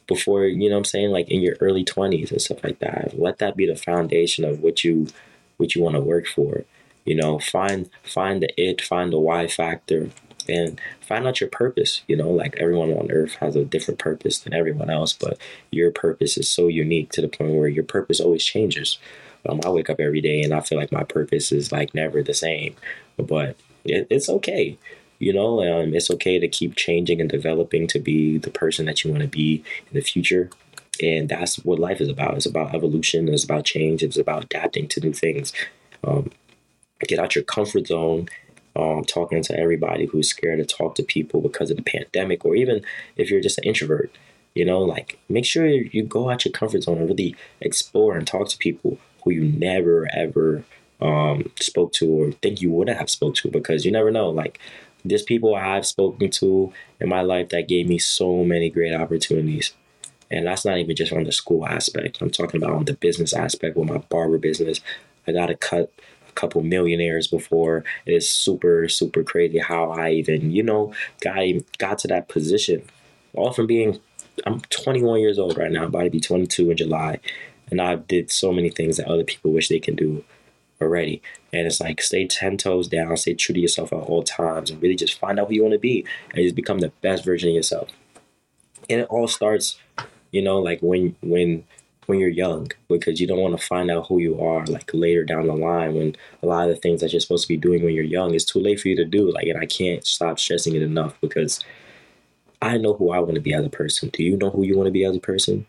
before 0.07 0.45
you 0.45 0.67
know 0.69 0.75
what 0.75 0.79
I'm 0.79 0.85
saying 0.85 1.11
like 1.11 1.29
in 1.29 1.41
your 1.41 1.55
early 1.61 1.85
20s 1.85 2.31
and 2.31 2.41
stuff 2.41 2.63
like 2.63 2.79
that. 2.79 3.17
Let 3.17 3.37
that 3.37 3.55
be 3.55 3.65
the 3.65 3.75
foundation 3.75 4.43
of 4.43 4.59
what 4.59 4.83
you 4.83 5.07
what 5.57 5.75
you 5.75 5.81
want 5.81 5.95
to 5.95 6.01
work 6.01 6.27
for 6.27 6.65
you 7.05 7.15
know? 7.15 7.39
Find 7.39 7.89
find 8.03 8.41
the 8.41 8.61
it 8.61 8.81
find 8.81 9.13
the 9.13 9.19
why 9.19 9.47
factor 9.47 10.09
and 10.49 10.81
find 10.99 11.27
out 11.27 11.39
your 11.39 11.49
purpose 11.49 12.01
you 12.07 12.17
know? 12.17 12.29
Like 12.29 12.57
everyone 12.57 12.91
on 12.91 13.11
earth 13.11 13.35
has 13.35 13.55
a 13.55 13.63
different 13.63 13.99
purpose 13.99 14.39
than 14.39 14.53
everyone 14.53 14.89
else 14.89 15.13
but 15.13 15.37
your 15.71 15.91
purpose 15.91 16.37
is 16.37 16.49
so 16.49 16.67
unique 16.67 17.11
to 17.11 17.21
the 17.21 17.27
point 17.27 17.53
where 17.53 17.67
your 17.67 17.83
purpose 17.83 18.19
always 18.19 18.43
changes 18.43 18.97
Um, 19.47 19.59
I 19.65 19.69
wake 19.69 19.89
up 19.89 19.99
every 19.99 20.21
day 20.21 20.41
and 20.41 20.53
I 20.53 20.61
feel 20.61 20.77
like 20.77 20.91
my 20.91 21.03
purpose 21.03 21.51
is 21.51 21.71
like 21.71 21.95
never 21.95 22.21
the 22.21 22.33
same, 22.33 22.75
but 23.17 23.57
it, 23.83 24.07
it's 24.09 24.29
okay. 24.29 24.77
You 25.19 25.33
know, 25.33 25.61
um, 25.61 25.93
it's 25.93 26.09
okay 26.11 26.39
to 26.39 26.47
keep 26.47 26.75
changing 26.75 27.21
and 27.21 27.29
developing 27.29 27.87
to 27.87 27.99
be 27.99 28.37
the 28.37 28.49
person 28.49 28.85
that 28.85 29.03
you 29.03 29.11
want 29.11 29.21
to 29.21 29.27
be 29.27 29.63
in 29.91 29.93
the 29.93 30.01
future. 30.01 30.49
And 31.01 31.29
that's 31.29 31.57
what 31.57 31.79
life 31.79 32.01
is 32.01 32.09
about. 32.09 32.35
It's 32.35 32.45
about 32.45 32.75
evolution. 32.75 33.29
It's 33.29 33.43
about 33.43 33.65
change. 33.65 34.03
It's 34.03 34.17
about 34.17 34.45
adapting 34.45 34.87
to 34.89 34.99
new 34.99 35.13
things. 35.13 35.53
Um, 36.03 36.31
get 37.07 37.19
out 37.19 37.35
your 37.35 37.43
comfort 37.43 37.87
zone 37.87 38.29
um, 38.75 39.03
talking 39.03 39.43
to 39.43 39.59
everybody 39.59 40.05
who's 40.05 40.29
scared 40.29 40.59
to 40.59 40.65
talk 40.65 40.95
to 40.95 41.03
people 41.03 41.41
because 41.41 41.69
of 41.69 41.77
the 41.77 41.83
pandemic, 41.83 42.45
or 42.45 42.55
even 42.55 42.83
if 43.17 43.29
you're 43.29 43.41
just 43.41 43.57
an 43.57 43.65
introvert, 43.65 44.11
you 44.55 44.65
know, 44.65 44.81
like 44.81 45.19
make 45.29 45.45
sure 45.45 45.67
you 45.67 46.03
go 46.03 46.29
out 46.29 46.45
your 46.45 46.51
comfort 46.51 46.83
zone 46.83 46.97
and 46.97 47.09
really 47.09 47.35
explore 47.59 48.15
and 48.15 48.25
talk 48.25 48.47
to 48.49 48.57
people 48.57 48.97
who 49.23 49.31
you 49.31 49.43
never 49.43 50.07
ever 50.13 50.63
um, 51.01 51.51
spoke 51.59 51.93
to 51.93 52.09
or 52.09 52.31
think 52.31 52.61
you 52.61 52.69
wouldn't 52.69 52.97
have 52.97 53.09
spoke 53.09 53.35
to 53.35 53.49
because 53.49 53.85
you 53.85 53.91
never 53.91 54.11
know. 54.11 54.29
Like 54.29 54.59
there's 55.03 55.23
people 55.23 55.55
I've 55.55 55.85
spoken 55.85 56.29
to 56.31 56.71
in 56.99 57.09
my 57.09 57.21
life 57.21 57.49
that 57.49 57.67
gave 57.67 57.87
me 57.87 57.97
so 57.97 58.43
many 58.43 58.69
great 58.69 58.93
opportunities. 58.93 59.73
And 60.29 60.47
that's 60.47 60.63
not 60.63 60.77
even 60.77 60.95
just 60.95 61.11
on 61.11 61.25
the 61.25 61.31
school 61.31 61.65
aspect. 61.65 62.21
I'm 62.21 62.29
talking 62.29 62.61
about 62.61 62.75
on 62.75 62.85
the 62.85 62.93
business 62.93 63.33
aspect 63.33 63.75
with 63.75 63.89
my 63.89 63.97
barber 63.97 64.37
business. 64.37 64.79
I 65.27 65.33
got 65.33 65.47
to 65.47 65.55
cut 65.55 65.91
a 66.29 66.31
couple 66.33 66.61
millionaires 66.61 67.27
before. 67.27 67.83
It 68.05 68.13
is 68.13 68.29
super, 68.29 68.87
super 68.87 69.23
crazy 69.23 69.59
how 69.59 69.91
I 69.91 70.11
even, 70.11 70.51
you 70.51 70.63
know, 70.63 70.93
got, 71.19 71.39
got 71.77 71.97
to 71.99 72.07
that 72.09 72.29
position. 72.29 72.83
All 73.33 73.51
from 73.51 73.67
being, 73.67 73.99
I'm 74.45 74.61
21 74.61 75.19
years 75.19 75.37
old 75.37 75.57
right 75.57 75.71
now, 75.71 75.85
about 75.85 76.03
to 76.03 76.09
be 76.09 76.21
22 76.21 76.71
in 76.71 76.77
July. 76.77 77.19
And 77.71 77.81
I 77.81 77.95
did 77.95 78.31
so 78.31 78.51
many 78.51 78.69
things 78.69 78.97
that 78.97 79.07
other 79.07 79.23
people 79.23 79.51
wish 79.51 79.69
they 79.69 79.79
can 79.79 79.95
do 79.95 80.23
already. 80.81 81.21
And 81.53 81.65
it's 81.65 81.79
like 81.79 82.01
stay 82.01 82.27
10 82.27 82.57
toes 82.57 82.87
down, 82.87 83.15
stay 83.17 83.33
true 83.33 83.53
to 83.53 83.59
yourself 83.59 83.93
at 83.93 83.99
all 83.99 84.23
times, 84.23 84.69
and 84.69 84.81
really 84.81 84.95
just 84.95 85.19
find 85.19 85.39
out 85.39 85.47
who 85.47 85.55
you 85.55 85.63
want 85.63 85.73
to 85.73 85.79
be 85.79 86.05
and 86.33 86.43
just 86.43 86.55
become 86.55 86.79
the 86.79 86.91
best 87.01 87.23
version 87.23 87.49
of 87.49 87.55
yourself. 87.55 87.89
And 88.89 89.01
it 89.01 89.07
all 89.09 89.27
starts, 89.27 89.79
you 90.31 90.41
know, 90.41 90.59
like 90.59 90.79
when 90.81 91.15
when 91.21 91.63
when 92.07 92.19
you're 92.19 92.29
young 92.29 92.69
because 92.89 93.21
you 93.21 93.27
don't 93.27 93.39
want 93.39 93.57
to 93.57 93.65
find 93.65 93.89
out 93.89 94.07
who 94.07 94.17
you 94.19 94.41
are 94.41 94.65
like 94.65 94.89
later 94.93 95.23
down 95.23 95.47
the 95.47 95.53
line 95.53 95.93
when 95.93 96.15
a 96.41 96.45
lot 96.45 96.67
of 96.67 96.75
the 96.75 96.81
things 96.81 96.99
that 96.99 97.13
you're 97.13 97.19
supposed 97.21 97.43
to 97.43 97.47
be 97.47 97.55
doing 97.55 97.83
when 97.83 97.93
you're 97.93 98.03
young 98.03 98.33
is 98.33 98.43
too 98.43 98.59
late 98.59 98.79
for 98.79 98.89
you 98.89 98.95
to 98.95 99.05
do 99.05 99.31
like 99.31 99.45
and 99.47 99.59
I 99.59 99.65
can't 99.65 100.05
stop 100.05 100.39
stressing 100.39 100.75
it 100.75 100.81
enough 100.81 101.15
because 101.21 101.63
I 102.61 102.77
know 102.77 102.95
who 102.95 103.11
I 103.11 103.19
want 103.19 103.35
to 103.35 103.41
be 103.41 103.53
as 103.53 103.65
a 103.65 103.69
person. 103.69 104.09
Do 104.09 104.23
you 104.23 104.35
know 104.35 104.49
who 104.49 104.63
you 104.63 104.75
want 104.75 104.87
to 104.87 104.91
be 104.91 105.05
as 105.05 105.15
a 105.15 105.19
person? 105.19 105.65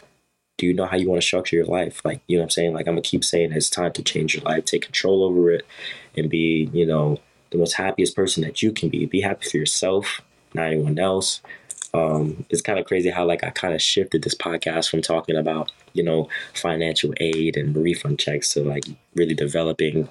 Do 0.62 0.68
you 0.68 0.74
know 0.74 0.86
how 0.86 0.96
you 0.96 1.08
want 1.08 1.20
to 1.20 1.26
structure 1.26 1.56
your 1.56 1.64
life? 1.64 2.04
Like, 2.04 2.20
you 2.28 2.36
know 2.36 2.42
what 2.42 2.44
I'm 2.44 2.50
saying? 2.50 2.72
Like 2.72 2.86
I'm 2.86 2.94
gonna 2.94 3.02
keep 3.02 3.24
saying 3.24 3.50
it's 3.50 3.68
time 3.68 3.92
to 3.94 4.02
change 4.04 4.36
your 4.36 4.44
life, 4.44 4.64
take 4.64 4.82
control 4.82 5.24
over 5.24 5.50
it 5.50 5.66
and 6.16 6.30
be, 6.30 6.70
you 6.72 6.86
know, 6.86 7.18
the 7.50 7.58
most 7.58 7.72
happiest 7.72 8.14
person 8.14 8.44
that 8.44 8.62
you 8.62 8.70
can 8.70 8.88
be. 8.88 9.04
Be 9.06 9.22
happy 9.22 9.50
for 9.50 9.56
yourself, 9.56 10.20
not 10.54 10.68
anyone 10.68 11.00
else. 11.00 11.40
Um, 11.92 12.46
it's 12.48 12.62
kind 12.62 12.78
of 12.78 12.86
crazy 12.86 13.10
how 13.10 13.26
like 13.26 13.42
I 13.42 13.50
kind 13.50 13.74
of 13.74 13.82
shifted 13.82 14.22
this 14.22 14.36
podcast 14.36 14.88
from 14.88 15.02
talking 15.02 15.34
about 15.34 15.72
you 15.94 16.04
know 16.04 16.28
financial 16.54 17.12
aid 17.16 17.56
and 17.56 17.74
refund 17.76 18.20
checks 18.20 18.54
to 18.54 18.62
like 18.62 18.84
really 19.16 19.34
developing 19.34 20.08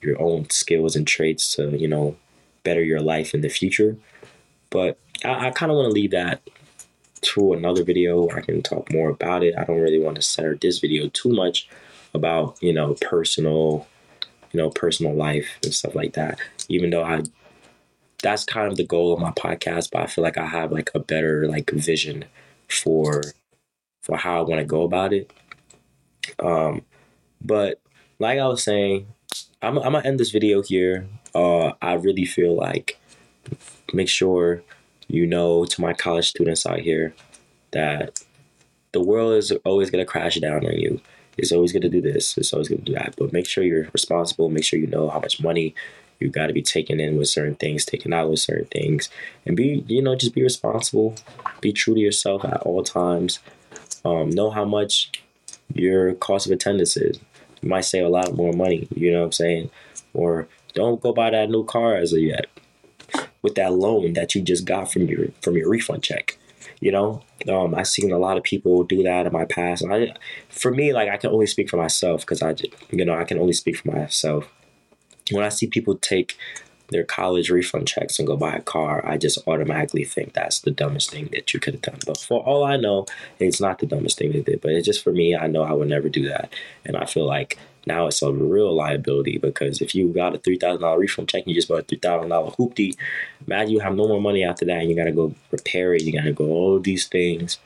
your 0.00 0.18
own 0.18 0.48
skills 0.48 0.96
and 0.96 1.06
traits 1.06 1.56
to 1.56 1.76
you 1.76 1.88
know 1.88 2.16
better 2.62 2.82
your 2.82 3.02
life 3.02 3.34
in 3.34 3.42
the 3.42 3.50
future. 3.50 3.98
But 4.70 4.96
I, 5.26 5.48
I 5.48 5.50
kind 5.50 5.70
of 5.70 5.76
want 5.76 5.90
to 5.90 5.92
leave 5.92 6.12
that 6.12 6.40
to 7.22 7.52
another 7.52 7.84
video 7.84 8.22
where 8.22 8.38
I 8.38 8.42
can 8.42 8.62
talk 8.62 8.92
more 8.92 9.10
about 9.10 9.42
it. 9.42 9.54
I 9.56 9.64
don't 9.64 9.80
really 9.80 10.00
want 10.00 10.16
to 10.16 10.22
center 10.22 10.54
this 10.54 10.78
video 10.78 11.08
too 11.08 11.32
much 11.32 11.68
about 12.14 12.60
you 12.60 12.72
know 12.72 12.96
personal 13.00 13.86
you 14.52 14.58
know 14.58 14.70
personal 14.70 15.14
life 15.14 15.58
and 15.62 15.72
stuff 15.72 15.94
like 15.94 16.14
that 16.14 16.40
even 16.68 16.90
though 16.90 17.04
i 17.04 17.22
that's 18.22 18.44
kind 18.44 18.68
of 18.68 18.76
the 18.76 18.86
goal 18.86 19.12
of 19.12 19.20
my 19.20 19.30
podcast, 19.32 19.90
but 19.90 20.02
I 20.02 20.06
feel 20.06 20.24
like 20.24 20.38
I 20.38 20.46
have 20.46 20.72
like 20.72 20.90
a 20.94 20.98
better 20.98 21.46
like 21.46 21.70
vision 21.70 22.24
for 22.68 23.22
for 24.02 24.16
how 24.16 24.38
I 24.38 24.42
want 24.42 24.60
to 24.60 24.64
go 24.64 24.82
about 24.82 25.12
it. 25.12 25.30
Um, 26.38 26.82
but 27.40 27.80
like 28.18 28.38
I 28.38 28.46
was 28.46 28.62
saying, 28.62 29.06
I'm, 29.62 29.78
I'm 29.78 29.92
gonna 29.92 30.06
end 30.06 30.20
this 30.20 30.30
video 30.30 30.62
here. 30.62 31.06
Uh, 31.34 31.72
I 31.80 31.94
really 31.94 32.24
feel 32.24 32.54
like 32.54 32.98
make 33.92 34.08
sure 34.08 34.62
you 35.10 35.26
know 35.26 35.64
to 35.64 35.80
my 35.80 35.92
college 35.92 36.28
students 36.28 36.64
out 36.64 36.80
here 36.80 37.14
that 37.72 38.20
the 38.92 39.02
world 39.02 39.34
is 39.34 39.52
always 39.64 39.90
gonna 39.90 40.04
crash 40.04 40.36
down 40.36 40.66
on 40.66 40.76
you. 40.76 41.00
It's 41.36 41.52
always 41.52 41.72
gonna 41.72 41.88
do 41.88 42.00
this. 42.00 42.36
It's 42.36 42.52
always 42.52 42.68
gonna 42.68 42.82
do 42.82 42.94
that. 42.94 43.14
But 43.16 43.32
make 43.32 43.46
sure 43.46 43.64
you're 43.64 43.88
responsible. 43.92 44.48
Make 44.48 44.64
sure 44.64 44.78
you 44.78 44.86
know 44.86 45.08
how 45.08 45.20
much 45.20 45.42
money 45.42 45.74
you 46.18 46.28
got 46.28 46.48
to 46.48 46.52
be 46.52 46.62
taken 46.62 47.00
in 47.00 47.16
with 47.16 47.28
certain 47.28 47.54
things, 47.54 47.84
taken 47.84 48.12
out 48.12 48.28
with 48.28 48.40
certain 48.40 48.66
things, 48.66 49.08
and 49.46 49.56
be 49.56 49.84
you 49.88 50.02
know 50.02 50.14
just 50.14 50.34
be 50.34 50.42
responsible, 50.42 51.14
be 51.60 51.72
true 51.72 51.94
to 51.94 52.00
yourself 52.00 52.44
at 52.44 52.60
all 52.62 52.82
times. 52.82 53.40
Um, 54.04 54.30
know 54.30 54.50
how 54.50 54.64
much 54.64 55.10
your 55.72 56.14
cost 56.14 56.46
of 56.46 56.52
attendance 56.52 56.96
is. 56.96 57.18
You 57.62 57.68
might 57.68 57.84
save 57.84 58.04
a 58.04 58.08
lot 58.08 58.34
more 58.34 58.52
money. 58.52 58.86
You 58.94 59.12
know 59.12 59.20
what 59.20 59.26
I'm 59.26 59.32
saying? 59.32 59.70
Or 60.14 60.48
don't 60.74 61.00
go 61.00 61.12
buy 61.12 61.30
that 61.30 61.50
new 61.50 61.64
car 61.64 61.96
as 61.96 62.12
of 62.12 62.20
yet 62.20 62.46
with 63.42 63.54
that 63.54 63.72
loan 63.72 64.12
that 64.14 64.34
you 64.34 64.42
just 64.42 64.64
got 64.64 64.92
from 64.92 65.02
your 65.06 65.28
from 65.42 65.56
your 65.56 65.68
refund 65.68 66.02
check. 66.02 66.38
You 66.80 66.92
know, 66.92 67.22
um, 67.48 67.74
I've 67.74 67.88
seen 67.88 68.10
a 68.10 68.18
lot 68.18 68.38
of 68.38 68.42
people 68.42 68.84
do 68.84 69.02
that 69.02 69.26
in 69.26 69.32
my 69.32 69.44
past. 69.44 69.84
I, 69.90 70.14
for 70.48 70.70
me, 70.70 70.94
like 70.94 71.10
I 71.10 71.18
can 71.18 71.30
only 71.30 71.46
speak 71.46 71.68
for 71.68 71.76
myself 71.76 72.22
because 72.22 72.42
I, 72.42 72.54
you 72.90 73.04
know, 73.04 73.14
I 73.14 73.24
can 73.24 73.38
only 73.38 73.52
speak 73.52 73.76
for 73.76 73.90
myself 73.90 74.48
when 75.30 75.44
I 75.44 75.48
see 75.48 75.66
people 75.66 75.96
take 75.96 76.36
their 76.88 77.04
college 77.04 77.50
refund 77.50 77.86
checks 77.86 78.18
and 78.18 78.26
go 78.26 78.36
buy 78.36 78.54
a 78.54 78.60
car, 78.60 79.06
I 79.06 79.16
just 79.16 79.38
automatically 79.46 80.04
think 80.04 80.32
that's 80.32 80.60
the 80.60 80.72
dumbest 80.72 81.10
thing 81.10 81.28
that 81.32 81.54
you 81.54 81.60
could 81.60 81.74
have 81.74 81.82
done. 81.82 82.00
But 82.04 82.18
for 82.18 82.40
all 82.40 82.64
I 82.64 82.76
know, 82.76 83.06
it's 83.38 83.60
not 83.60 83.78
the 83.78 83.86
dumbest 83.86 84.18
thing 84.18 84.32
they 84.32 84.40
did. 84.40 84.60
But 84.60 84.72
it's 84.72 84.86
just 84.86 85.04
for 85.04 85.12
me, 85.12 85.36
I 85.36 85.46
know 85.46 85.62
I 85.62 85.72
would 85.72 85.88
never 85.88 86.08
do 86.08 86.28
that. 86.28 86.52
And 86.84 86.96
I 86.96 87.04
feel 87.04 87.26
like 87.26 87.58
now 87.86 88.06
it's 88.06 88.22
a 88.22 88.32
real 88.32 88.74
liability 88.74 89.38
because 89.38 89.80
if 89.80 89.94
you 89.94 90.12
got 90.12 90.34
a 90.34 90.38
three 90.38 90.58
thousand 90.58 90.82
dollar 90.82 90.98
refund 90.98 91.28
check 91.28 91.42
and 91.44 91.48
you 91.48 91.54
just 91.54 91.68
bought 91.68 91.80
a 91.80 91.84
three 91.84 91.98
thousand 91.98 92.28
dollar 92.28 92.50
hoopty, 92.52 92.96
imagine 93.46 93.72
you 93.72 93.80
have 93.80 93.94
no 93.94 94.08
more 94.08 94.20
money 94.20 94.44
after 94.44 94.64
that 94.64 94.78
and 94.78 94.90
you 94.90 94.96
gotta 94.96 95.12
go 95.12 95.34
repair 95.50 95.94
it, 95.94 96.02
you 96.02 96.12
gotta 96.12 96.32
go 96.32 96.46
all 96.46 96.78
these 96.78 97.06
things, 97.06 97.58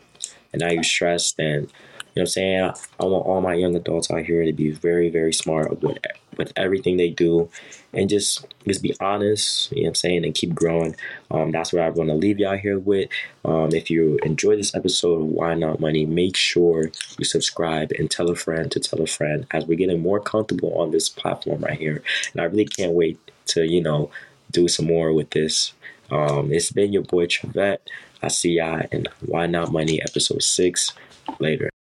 and 0.53 0.61
now 0.61 0.71
you're 0.71 0.83
stressed 0.83 1.39
and 1.39 1.71
you 2.15 2.21
know 2.21 2.23
what 2.23 2.29
I'm 2.29 2.33
saying? 2.33 2.73
I 3.01 3.05
want 3.07 3.27
all 3.27 3.41
my 3.41 3.55
young 3.55 3.75
adults 3.75 4.09
out 4.09 4.23
here 4.25 4.45
to 4.45 4.53
be 4.53 4.71
very, 4.71 5.09
very 5.09 5.33
smart 5.33 5.83
with 5.83 5.99
with 6.39 6.53
everything 6.57 6.97
they 6.97 7.11
do 7.11 7.49
and 7.93 8.09
just 8.09 8.47
just 8.67 8.83
be 8.83 8.95
honest, 9.01 9.71
you 9.71 9.79
know 9.79 9.83
what 9.83 9.89
I'm 9.91 9.95
saying, 9.95 10.25
and 10.25 10.35
keep 10.35 10.55
growing. 10.55 10.97
Um, 11.31 11.51
that's 11.53 11.73
what 11.73 11.83
I 11.83 11.91
want 11.91 12.11
to 12.11 12.15
leave 12.15 12.39
y'all 12.39 12.57
here 12.57 12.79
with. 12.79 13.09
Um, 13.45 13.71
if 13.73 13.91
you 13.91 14.19
enjoy 14.23 14.57
this 14.57 14.75
episode 14.75 15.21
of 15.21 15.27
Why 15.27 15.55
Not 15.55 15.81
Money, 15.81 16.07
make 16.07 16.37
sure 16.37 16.91
you 17.19 17.25
subscribe 17.25 17.93
and 17.93 18.11
tell 18.11 18.31
a 18.31 18.35
friend 18.35 18.71
to 18.73 18.81
tell 18.81 19.01
a 19.01 19.07
friend 19.07 19.47
as 19.51 19.67
we're 19.67 19.79
getting 19.79 20.03
more 20.03 20.21
comfortable 20.21 20.77
on 20.79 20.91
this 20.91 21.09
platform 21.09 21.63
right 21.63 21.79
here. 21.79 22.03
And 22.33 22.41
I 22.41 22.45
really 22.45 22.67
can't 22.67 22.93
wait 22.93 23.19
to, 23.47 23.67
you 23.67 23.81
know, 23.81 24.11
do 24.51 24.69
some 24.69 24.87
more 24.87 25.13
with 25.13 25.31
this. 25.31 25.73
Um, 26.11 26.53
it's 26.53 26.73
been 26.73 26.93
your 26.93 27.03
boy 27.03 27.27
Trevette. 27.27 27.79
I 28.23 28.29
see 28.29 28.53
y'all 28.53 28.83
in 28.91 29.07
Why 29.25 29.47
Not 29.47 29.73
Money 29.73 30.01
episode 30.03 30.43
six. 30.43 30.93
Later. 31.41 31.74